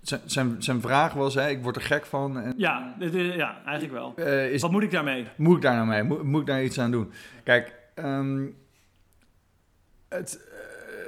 [0.02, 2.40] zijn, zijn, zijn vraag was, hè, ik word er gek van.
[2.40, 4.16] En, Ja, ja eigenlijk wel.
[4.50, 5.26] is, Wat moet ik daarmee?
[5.36, 6.04] moet ik daar nou mee?
[6.04, 7.12] Moet, moet ik daar iets aan doen?
[7.44, 8.46] Kijk, ehm,
[10.10, 10.50] het,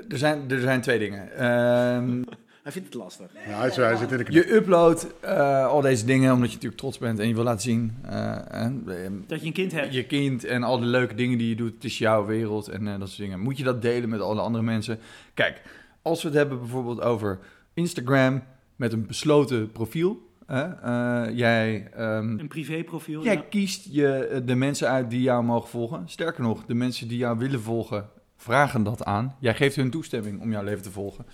[0.09, 1.31] er, zijn, er zijn twee dingen.
[1.37, 2.21] Ehm,
[2.63, 3.31] Hij vindt het lastig.
[3.47, 4.43] Ja, hij, zit in de knip.
[4.45, 7.61] Je uploadt eh, al deze dingen omdat je natuurlijk trots bent en je wil laten
[7.61, 7.95] zien.
[8.03, 9.93] eh, en, eh, Dat je een kind hebt.
[9.93, 12.87] je kind en al die leuke dingen die je doet, het is jouw wereld en
[12.87, 13.39] eh, dat soort dingen.
[13.39, 14.99] Moet je dat delen met alle andere mensen?
[15.33, 15.61] Kijk,
[16.01, 17.39] als we het hebben bijvoorbeeld over
[17.73, 18.43] Instagram
[18.75, 20.29] met een besloten profiel.
[20.45, 23.23] hè, eh, jij ehm, Een privéprofiel.
[23.23, 23.43] Jij ja.
[23.49, 26.03] kiest je, de mensen uit die jou mogen volgen.
[26.05, 29.35] Sterker nog, de mensen die jou willen volgen, vragen dat aan.
[29.39, 31.25] Jij geeft hun toestemming om jouw leven te volgen.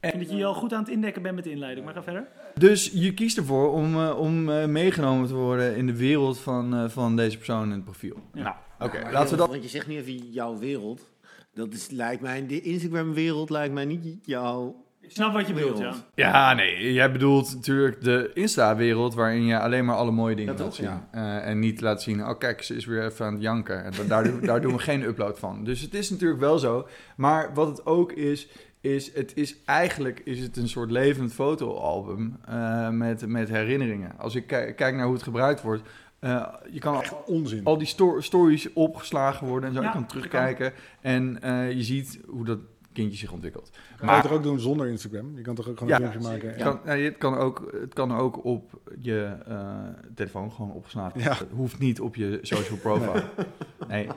[0.00, 1.84] Ik vind dat je je al goed aan het indekken bent met de inleiding.
[1.84, 2.26] Maar ga verder.
[2.54, 6.74] Dus je kiest ervoor om, eh, om eh, meegenomen te worden in de wereld van,
[6.74, 8.16] eh, van deze persoon in het profiel.
[8.34, 8.42] Ja.
[8.42, 8.54] Nou,
[8.90, 9.48] oké, laten we dat...
[9.48, 11.10] Want je zegt nu even jouw wereld.
[11.54, 15.78] Dat is, lijkt mij, de Instagram-wereld lijkt mij niet jouw Ik snap wat je bedoelt,
[15.78, 15.94] ja.
[16.14, 20.62] Ja, nee, jij bedoelt natuurlijk de Insta-wereld waarin je alleen maar alle mooie dingen laat
[20.64, 20.74] toch?
[20.74, 20.86] zien.
[20.86, 21.08] Ja.
[21.12, 23.84] Eh, en niet laat zien, oh kijk, ze is weer even aan het janken.
[23.84, 25.64] En da- daar, daar doen we geen upload van.
[25.64, 26.88] Dus het is natuurlijk wel zo.
[27.16, 28.48] Maar wat het ook is,
[28.94, 34.18] is het is eigenlijk is het een soort levend fotoalbum eh, met, met herinneringen.
[34.18, 35.82] Als ik ki- kijk naar hoe het gebruikt wordt,
[36.18, 37.64] eh, je kan Echt onzin.
[37.64, 39.80] al die sto- stories opgeslagen worden en zo.
[39.80, 42.58] Ja, je kan terugkijken en eh, je ziet hoe dat
[42.92, 43.70] kindje zich ontwikkelt.
[43.96, 45.36] Kan je het toch ook doen zonder Instagram?
[45.36, 46.10] Je kan toch ook gewoon een Ja.
[46.10, 46.48] filmpje maken?
[46.48, 49.76] Het kan, het, kan ook, het kan ook op je eh,
[50.14, 51.20] telefoon gewoon opgeslagen.
[51.20, 51.28] Ja.
[51.36, 53.22] Het hoeft niet op je social profile.
[53.88, 54.08] Nee.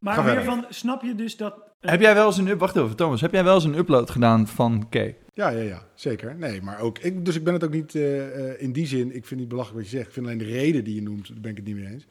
[0.00, 0.52] Maar Ga meer verder.
[0.52, 1.54] van, snap je dus dat...
[1.80, 4.10] Heb jij wel eens een up- wacht even Thomas, heb jij wel eens een upload
[4.10, 5.16] gedaan van Kay?
[5.34, 6.34] Ja, ja, ja, zeker.
[6.36, 9.06] Nee, maar ook, ik, dus ik ben het ook niet eh, eh, in die zin,
[9.06, 10.08] ik vind het niet belachelijk wat je zegt.
[10.08, 12.06] Ik vind alleen de reden die je noemt, daar ben ik het niet mee eens.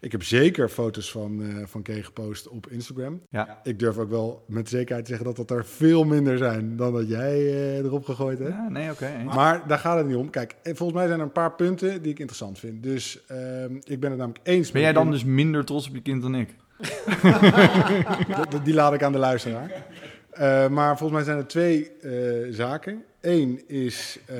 [0.00, 3.20] Ik heb zeker foto's van, eh van Kay gepost op Instagram.
[3.30, 3.60] Ja.
[3.62, 6.92] Ik durf ook wel met zekerheid te zeggen dat dat er veel minder zijn dan
[6.92, 8.50] dat jij eh, erop gegooid hebt.
[8.50, 9.22] Ja, nee, oké.
[9.24, 10.30] Maar daar gaat het niet om.
[10.30, 12.82] Kijk, eh, volgens mij zijn er een paar punten die ik interessant vind.
[12.82, 16.02] Dus ehm, ik ben het namelijk eens Ben jij dan dus minder trots op je
[16.02, 16.48] kind dan ik?
[18.64, 19.84] Die laat ik aan de luisteraar.
[20.30, 23.04] Eh, maar volgens mij zijn er twee eh, zaken.
[23.20, 24.36] Eén is, eh,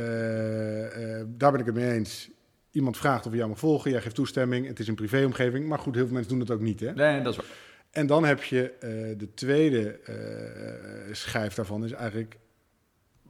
[1.26, 2.30] daar ben ik het mee eens.
[2.70, 4.66] Iemand vraagt of je jou mag volgen, jij geeft toestemming.
[4.66, 6.80] Het is een privéomgeving, maar goed, heel veel mensen doen dat ook niet.
[6.80, 6.92] Hè?
[6.92, 7.46] Nee, dat is waar.
[7.90, 8.72] En dan heb je
[9.18, 9.98] de tweede
[11.12, 12.38] schijf daarvan, is eigenlijk...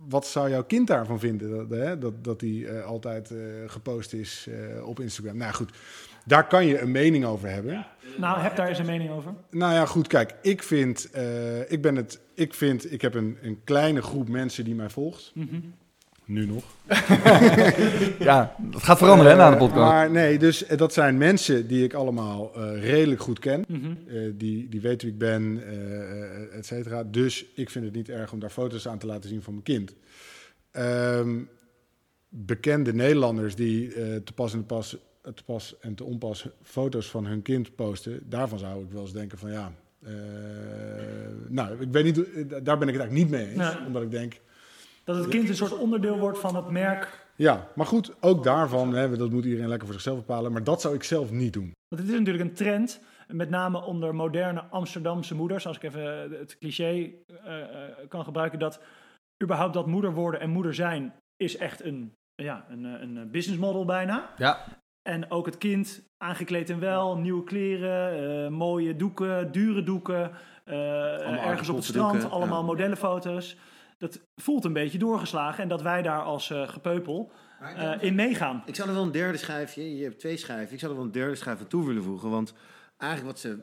[0.09, 1.68] Wat zou jouw kind daarvan vinden?
[1.68, 3.33] Dat, hè, dat, dat die altijd
[3.66, 4.49] gepost is
[4.85, 5.37] op Instagram.
[5.37, 5.70] Nou goed,
[6.26, 7.87] daar kan je een mening over hebben.
[8.18, 9.35] Nou, heb daar eens een mening over.
[9.50, 13.38] Nou ja, goed, kijk, ik vind, eh, ik ben het, ik vind, ik heb een,
[13.42, 15.33] een kleine groep mensen die mij volgt.
[15.35, 15.56] Mhm.
[16.24, 16.64] Nu nog.
[18.18, 19.90] Ja, dat gaat veranderen hè, na de Eh, podcast.
[19.92, 23.64] Maar nee, dus eh, dat zijn mensen die ik allemaal eh, redelijk goed ken.
[23.68, 23.87] Mhm.
[24.09, 27.04] Eh, die, die weten wie ik ben, eh et cetera.
[27.04, 29.64] Dus ik vind het niet erg om daar foto's aan te laten zien van mijn
[29.64, 29.94] kind.
[30.70, 31.38] Ehm,
[32.28, 34.96] bekende Nederlanders die eh, te pas en te pas,
[35.35, 39.12] te pas en te onpas foto's van hun kind posten, daarvan zou ik wel eens
[39.12, 39.72] denken van ja.
[40.04, 40.12] eh,
[41.48, 42.16] nou, ik weet niet,
[42.64, 43.76] daar ben ik het eigenlijk niet mee eens.
[43.87, 44.40] Omdat ik denk,
[45.04, 47.26] Dat het kind een soort onderdeel wordt van het merk.
[47.37, 50.52] ja, maar goed, ook daarvan, hè, dat moet iedereen lekker voor zichzelf bepalen.
[50.52, 51.72] Maar dat zou ik zelf niet doen.
[51.88, 56.30] Want het is natuurlijk een trend, met name onder moderne Amsterdamse moeders, als ik even
[56.38, 57.11] het cliché
[57.44, 57.68] eh, eh,
[58.09, 58.80] kan gebruiken, dat
[59.42, 63.85] überhaupt dat moeder worden en moeder zijn is echt een, ja, een, een business model
[63.85, 64.30] bijna.
[64.37, 64.64] Ja,
[65.11, 70.31] En ook het kind aangekleed en wel, nieuwe kleren, eh, mooie doeken, dure doeken,
[70.64, 72.66] eh, ergens op het strand, doeken, allemaal ja.
[72.66, 73.57] modellenfoto's.
[73.99, 78.62] Dat voelt een beetje doorgeslagen en dat wij daar als eh, gepeupel eh, in meegaan.
[78.66, 81.07] Ik zou er wel een derde schijfje, je hebt twee schijven, ik zou er wel
[81.07, 82.31] een derde schijf aan toe willen voegen.
[82.31, 82.55] Want
[82.96, 83.59] eigenlijk wat, ze,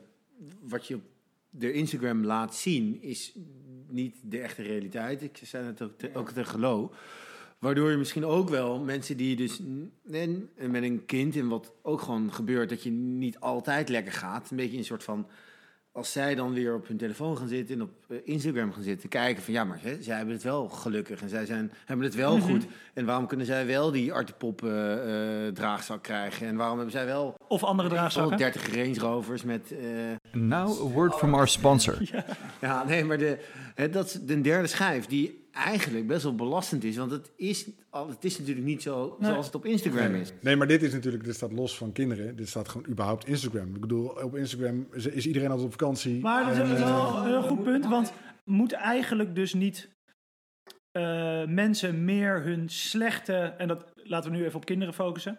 [0.60, 1.02] wat je op
[1.50, 3.38] de Instagram laat zien, is
[3.86, 5.22] niet de echte realiteit.
[5.22, 6.92] Ik zei het ook, te, ook tegen Gelo.
[7.58, 9.60] Waardoor je misschien ook wel mensen die dus
[10.12, 14.12] en, en met een kind en wat ook gewoon gebeurt, dat je niet altijd lekker
[14.12, 14.50] gaat.
[14.50, 15.26] Een beetje een soort van,
[15.92, 19.08] als zij dan weer op hun telefoon gaan zitten en op eh, Instagram gaan zitten,
[19.08, 22.14] kijken van ja, maar hè, zij hebben het wel gelukkig en zij zijn, hebben het
[22.14, 22.66] wel goed.
[22.94, 26.46] En waarom kunnen zij wel die artepop eh, eh, draagzak krijgen?
[26.46, 28.36] En waarom hebben zij wel Of andere draagzakken.
[28.38, 29.72] 30 Range Rovers met...
[29.72, 31.98] eh, now a word from our sponsor.
[32.60, 33.38] ja, nee, maar de,
[33.74, 36.96] hè, dat is de derde schijf die eigenlijk best wel belastend is.
[36.96, 39.30] Want het is, al, het is natuurlijk niet zo Nee.
[39.30, 40.32] zoals het op Instagram is.
[40.40, 42.36] Nee, maar dit is natuurlijk, dit staat los van kinderen.
[42.36, 43.74] Dit staat gewoon überhaupt Instagram.
[43.74, 46.20] Ik bedoel, op Instagram is, is iedereen altijd op vakantie.
[46.20, 48.12] Maar dat is wel eh, een heel goed punt, want
[48.44, 49.96] moet eigenlijk dus niet
[50.92, 55.38] eh, mensen meer hun slechte, en dat laten we nu even op kinderen focussen,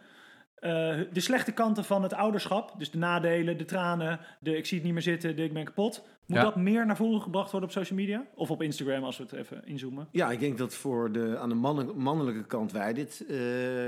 [0.56, 4.78] eh, de slechte kanten van het ouderschap, dus de nadelen, de tranen, de ik zie
[4.78, 6.44] het niet meer zitten, de ik ben kapot, moet Ja.
[6.44, 8.26] dat meer naar voren gebracht worden op social media?
[8.36, 10.08] Of op Instagram, als we het even inzoomen?
[10.12, 13.38] Ja, ik denk dat voor de, aan de mannen- mannelijke kant wij dit eh,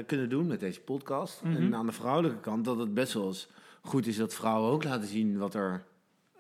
[0.06, 1.44] kunnen doen met deze podcast.
[1.44, 1.56] Mhm.
[1.56, 3.48] En aan de vrouwelijke kant dat het best wel eens
[3.82, 5.84] goed is dat vrouwen ook laten zien wat er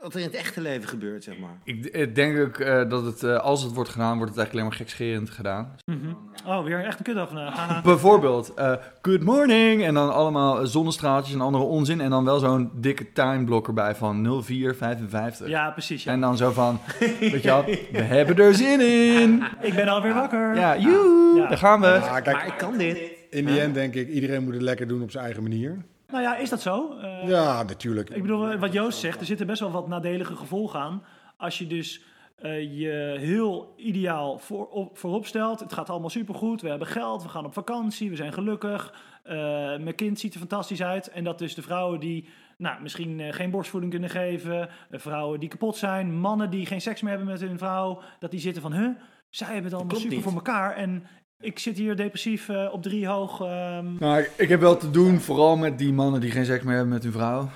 [0.02, 1.58] wat er in het echte leven gebeurt, zeg maar.
[1.64, 4.52] Ik, ik denk ook eh, dat het, eh, als het wordt gedaan, wordt het eigenlijk
[4.54, 5.76] alleen maar gekscherend gedaan.
[5.86, 6.14] Mhm.
[6.48, 7.56] Oh, weer echt een kutdag vandaag.
[7.56, 7.82] Haha.
[7.92, 12.02] Bijvoorbeeld, eh, good morning, en dan allemaal eh, zonnestraaltjes en andere onzin.
[12.02, 15.48] En dan wel zo'n dikke timeblock erbij van 0455.
[15.48, 16.04] Ja, precies.
[16.04, 16.12] Ja.
[16.12, 16.80] En dan zo van,
[17.20, 19.44] weet je wel, we hebben er zin in.
[19.62, 20.56] Ik ben alweer wakker.
[20.56, 21.48] Ja, joe, Ja.
[21.48, 21.88] daar gaan we.
[21.88, 23.02] Ja, kijk, maar ik kan dit.
[23.30, 25.78] in die end denk ik, iedereen moet het lekker doen op zijn eigen manier.
[26.12, 26.98] Nou ja, is dat zo?
[26.98, 28.10] Eh, Ja, natuurlijk.
[28.10, 31.04] Ik bedoel, wat Joost zegt, er zitten best wel wat nadelige gevolgen aan.
[31.38, 32.02] Als je dus
[32.36, 35.60] eh, je heel ideaal voor, op, voorop stelt.
[35.60, 38.94] Het gaat allemaal supergoed, we hebben geld, we gaan op vakantie, we zijn gelukkig.
[39.24, 39.36] eh,
[39.78, 41.08] mijn kind ziet er fantastisch uit.
[41.10, 44.70] En dat dus de vrouwen die nou, misschien eh, geen borstvoeding kunnen geven.
[44.90, 46.20] eh, vrouwen die kapot zijn.
[46.20, 48.02] Mannen die geen seks meer hebben met hun vrouw.
[48.20, 48.90] Dat die zitten van, huh,
[49.30, 50.24] zij hebben het allemaal super niet.
[50.24, 50.76] voor elkaar.
[50.76, 51.04] En
[51.42, 53.42] ik zit hier depressief eh, op drie hoog.
[53.42, 56.64] ehm Nou, ik, ik heb wel te doen, vooral met die mannen die geen seks
[56.64, 57.50] meer hebben met hun vrouw.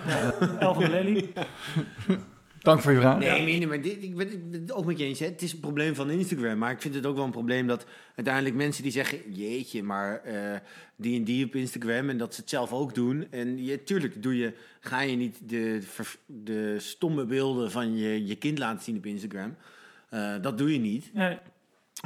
[0.60, 1.30] El van de Lely.
[2.65, 3.19] Dank voor je vraag.
[3.19, 5.19] Nee, nee, nee, maar dit, ik ben het ook met je eens.
[5.19, 5.26] Hè.
[5.26, 6.58] Het is een probleem van Instagram.
[6.58, 9.17] Maar ik vind het ook wel een probleem dat uiteindelijk mensen die zeggen...
[9.32, 10.60] Jeetje, maar eh,
[10.95, 13.28] die en die op Instagram en dat ze het zelf ook doen.
[13.32, 15.82] En je, tuurlijk doe je, ga je niet de,
[16.26, 19.56] de stomme beelden van je, je kind laten zien op Instagram.
[20.10, 21.13] Eh, dat doe je niet.
[21.13, 21.38] Nee,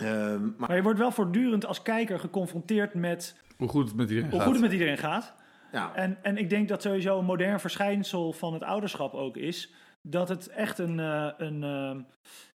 [0.04, 4.10] Ehm, maar maar je wordt wel voortdurend als kijker geconfronteerd met Hoe goed het met
[4.10, 4.48] iedereen hoe gaat.
[4.48, 5.34] goed het met iedereen gaat.
[5.72, 9.74] ja, En, en ik denk dat sowieso een modern verschijnsel van het ouderschap ook is.
[10.02, 11.96] Dat het echt een, eh, een, eh,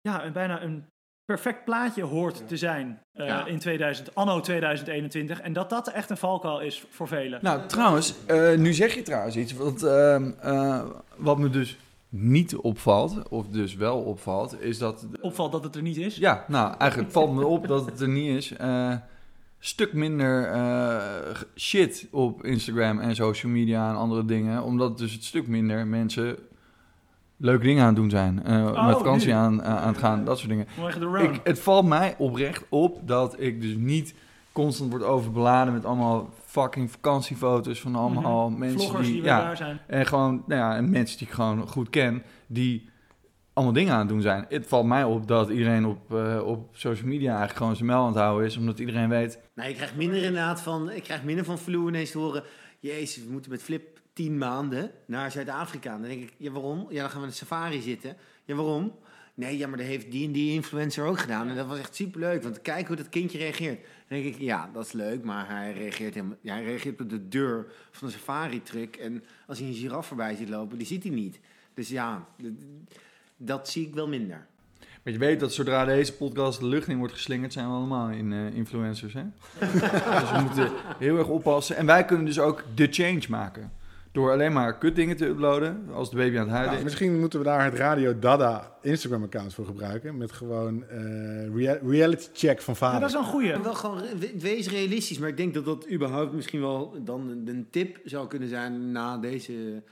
[0.02, 0.86] ja, een bijna een
[1.26, 3.46] perfect plaatje hoort te zijn eh, Ja.
[3.46, 5.42] in 2000, anno 2021.
[5.42, 7.40] En dat dat echt een valkuil is voor velen.
[7.42, 9.54] Nou, trouwens, eh, nu zeg je trouwens iets.
[9.54, 10.84] Want ehm, eh,
[11.18, 11.78] wat me dus
[12.10, 15.08] niet opvalt, of dus wel opvalt, is dat...
[15.22, 16.16] Opvalt dat het er niet is.
[16.16, 18.52] Ja, nou, eigenlijk valt me op dat het er niet is.
[18.52, 18.94] Eh
[19.60, 24.64] stuk minder eh, shit op Instagram en social media en andere dingen.
[24.64, 26.38] Omdat dus het stuk minder mensen
[27.38, 28.44] leuke dingen aan het doen zijn.
[28.44, 29.34] Eh, Oh, met vakantie nu.
[29.34, 30.68] aan, aan het gaan, dat soort dingen.
[31.22, 34.14] Ik, het valt mij oprecht op dat ik dus niet
[34.52, 38.88] constant word overbeladen met allemaal fucking vakantiefoto's van allemaal mensen Mhm.
[38.88, 39.80] Vloggers die, ja, daar zijn.
[39.88, 42.90] en gewoon nou ja, en mensen die ik gewoon goed ken, die
[43.54, 44.46] allemaal dingen aan het doen zijn.
[44.50, 48.00] Het valt mij op dat iedereen op, eh, op social media eigenlijk gewoon zijn mel
[48.02, 49.40] aan het houden is, omdat iedereen weet.
[49.56, 50.92] nou, ik krijg minder inderdaad van...
[50.92, 52.44] Ik krijg minder van Vloe ineens te horen...
[52.80, 55.92] Jezus, we moeten met Flip tien maanden naar Zuid-Afrika.
[55.92, 56.86] Dan denk ik, ja waarom?
[56.90, 58.16] Ja, dan gaan we in de safari zitten.
[58.46, 58.94] Ja, waarom?
[59.40, 61.50] Nee, ja, maar dat heeft die en die influencer ook gedaan.
[61.50, 63.80] En dat was echt superleuk, want kijk hoe dat kindje reageert.
[63.82, 67.10] Dan denk ik, ja, dat is leuk, maar hij reageert, helemaal, ja, hij reageert op
[67.10, 68.96] de deur van de safari-truck.
[68.96, 71.40] En als hij een giraf voorbij ziet lopen, die ziet hij niet.
[71.74, 72.28] Dus ja,
[73.38, 74.48] dat zie ik wel minder.
[75.04, 78.10] Maar je weet dat zodra deze podcast de lucht in wordt geslingerd, zijn we allemaal
[78.10, 79.14] in, eh, influencers.
[79.14, 79.24] Hè?
[80.20, 81.76] dus we moeten heel erg oppassen.
[81.76, 83.72] En wij kunnen dus ook de change maken.
[84.20, 86.84] Door alleen maar kut dingen te uploaden, als de baby aan het huilen Nou, is.
[86.84, 90.18] misschien moeten we daar het Radio Dada Instagram-account voor gebruiken.
[90.18, 93.00] Met gewoon eh, rea- reality check van Ja, vader.
[93.00, 93.58] dat is een goeie.
[93.58, 97.48] Wel gewoon, we- wees realistisch, maar ik denk dat dat überhaupt misschien wel dan een,
[97.48, 99.84] een tip zou kunnen zijn na deze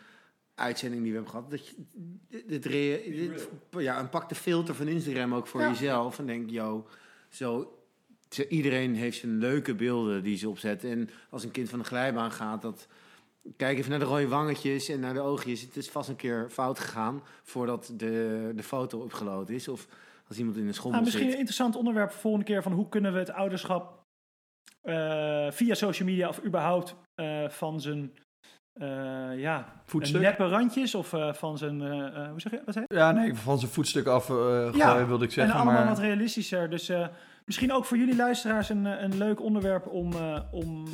[0.56, 1.52] uitzending die we hebben gehad.
[1.52, 1.76] Dat je
[2.48, 5.68] dit, ja, en pak de filter van Instagram ook voor Ja.
[5.70, 6.88] jezelf en denk, yo,
[7.30, 7.74] zo,
[8.30, 10.90] zo, iedereen heeft zijn leuke beelden die ze opzetten.
[10.90, 12.88] En als een kind van de glijbaan gaat, dat,
[13.58, 15.62] kijk even naar de rode wangetjes en naar de oogjes.
[15.62, 19.68] Het is vast een keer fout gegaan voordat de, de foto opgeload is.
[19.68, 19.88] Of
[20.28, 22.90] als iemand in een schommel Nou, misschien een interessant onderwerp voor volgende keer van hoe
[22.90, 24.04] kunnen we het ouderschap
[24.82, 28.12] eh, via social media of überhaupt eh, van zijn
[28.80, 30.22] eh, ja, Voetstuk?
[30.22, 31.82] neppe randjes of eh, van zijn,
[32.30, 32.96] hoe zeg je, wat zei je?
[32.96, 35.54] Ja, nee, van zijn voetstuk af eh gooien Ja, wilde ik En zeggen.
[35.56, 35.88] allemaal maar...
[35.88, 36.70] wat realistischer.
[36.70, 37.08] Dus eh,
[37.46, 40.88] misschien ook voor jullie luisteraars een, een leuk onderwerp om, eh, om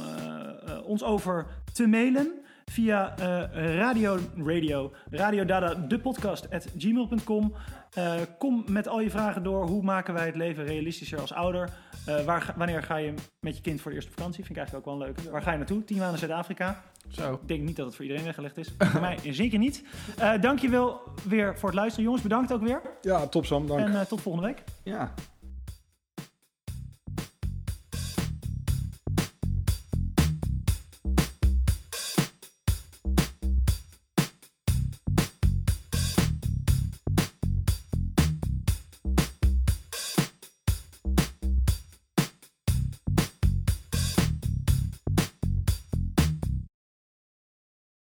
[0.85, 2.41] ons over te mailen.
[2.71, 7.53] Via eh, radio, radio, radio Dada, de podcast at gmail.com.
[7.93, 9.67] Eh, kom met al je vragen door.
[9.67, 11.69] Hoe maken wij het leven realistischer als ouder?
[12.05, 14.45] Eh, waar, wanneer ga je met je kind voor de eerste vakantie?
[14.45, 15.31] Vind ik eigenlijk ook wel een leuke.
[15.31, 15.83] Waar ga je naartoe?
[15.83, 16.83] Tien maanden Zuid-Afrika.
[17.07, 17.33] Zo.
[17.33, 18.73] Ik denk niet dat het voor iedereen weggelegd is.
[18.77, 19.83] voor mij zeker niet.
[20.17, 22.23] Eh dankjewel weer voor het luisteren, jongens.
[22.23, 22.81] Bedankt ook weer.
[23.01, 23.79] Ja, top Sam, dank.
[23.79, 24.63] En eh, tot volgende week.
[24.83, 25.13] Ja,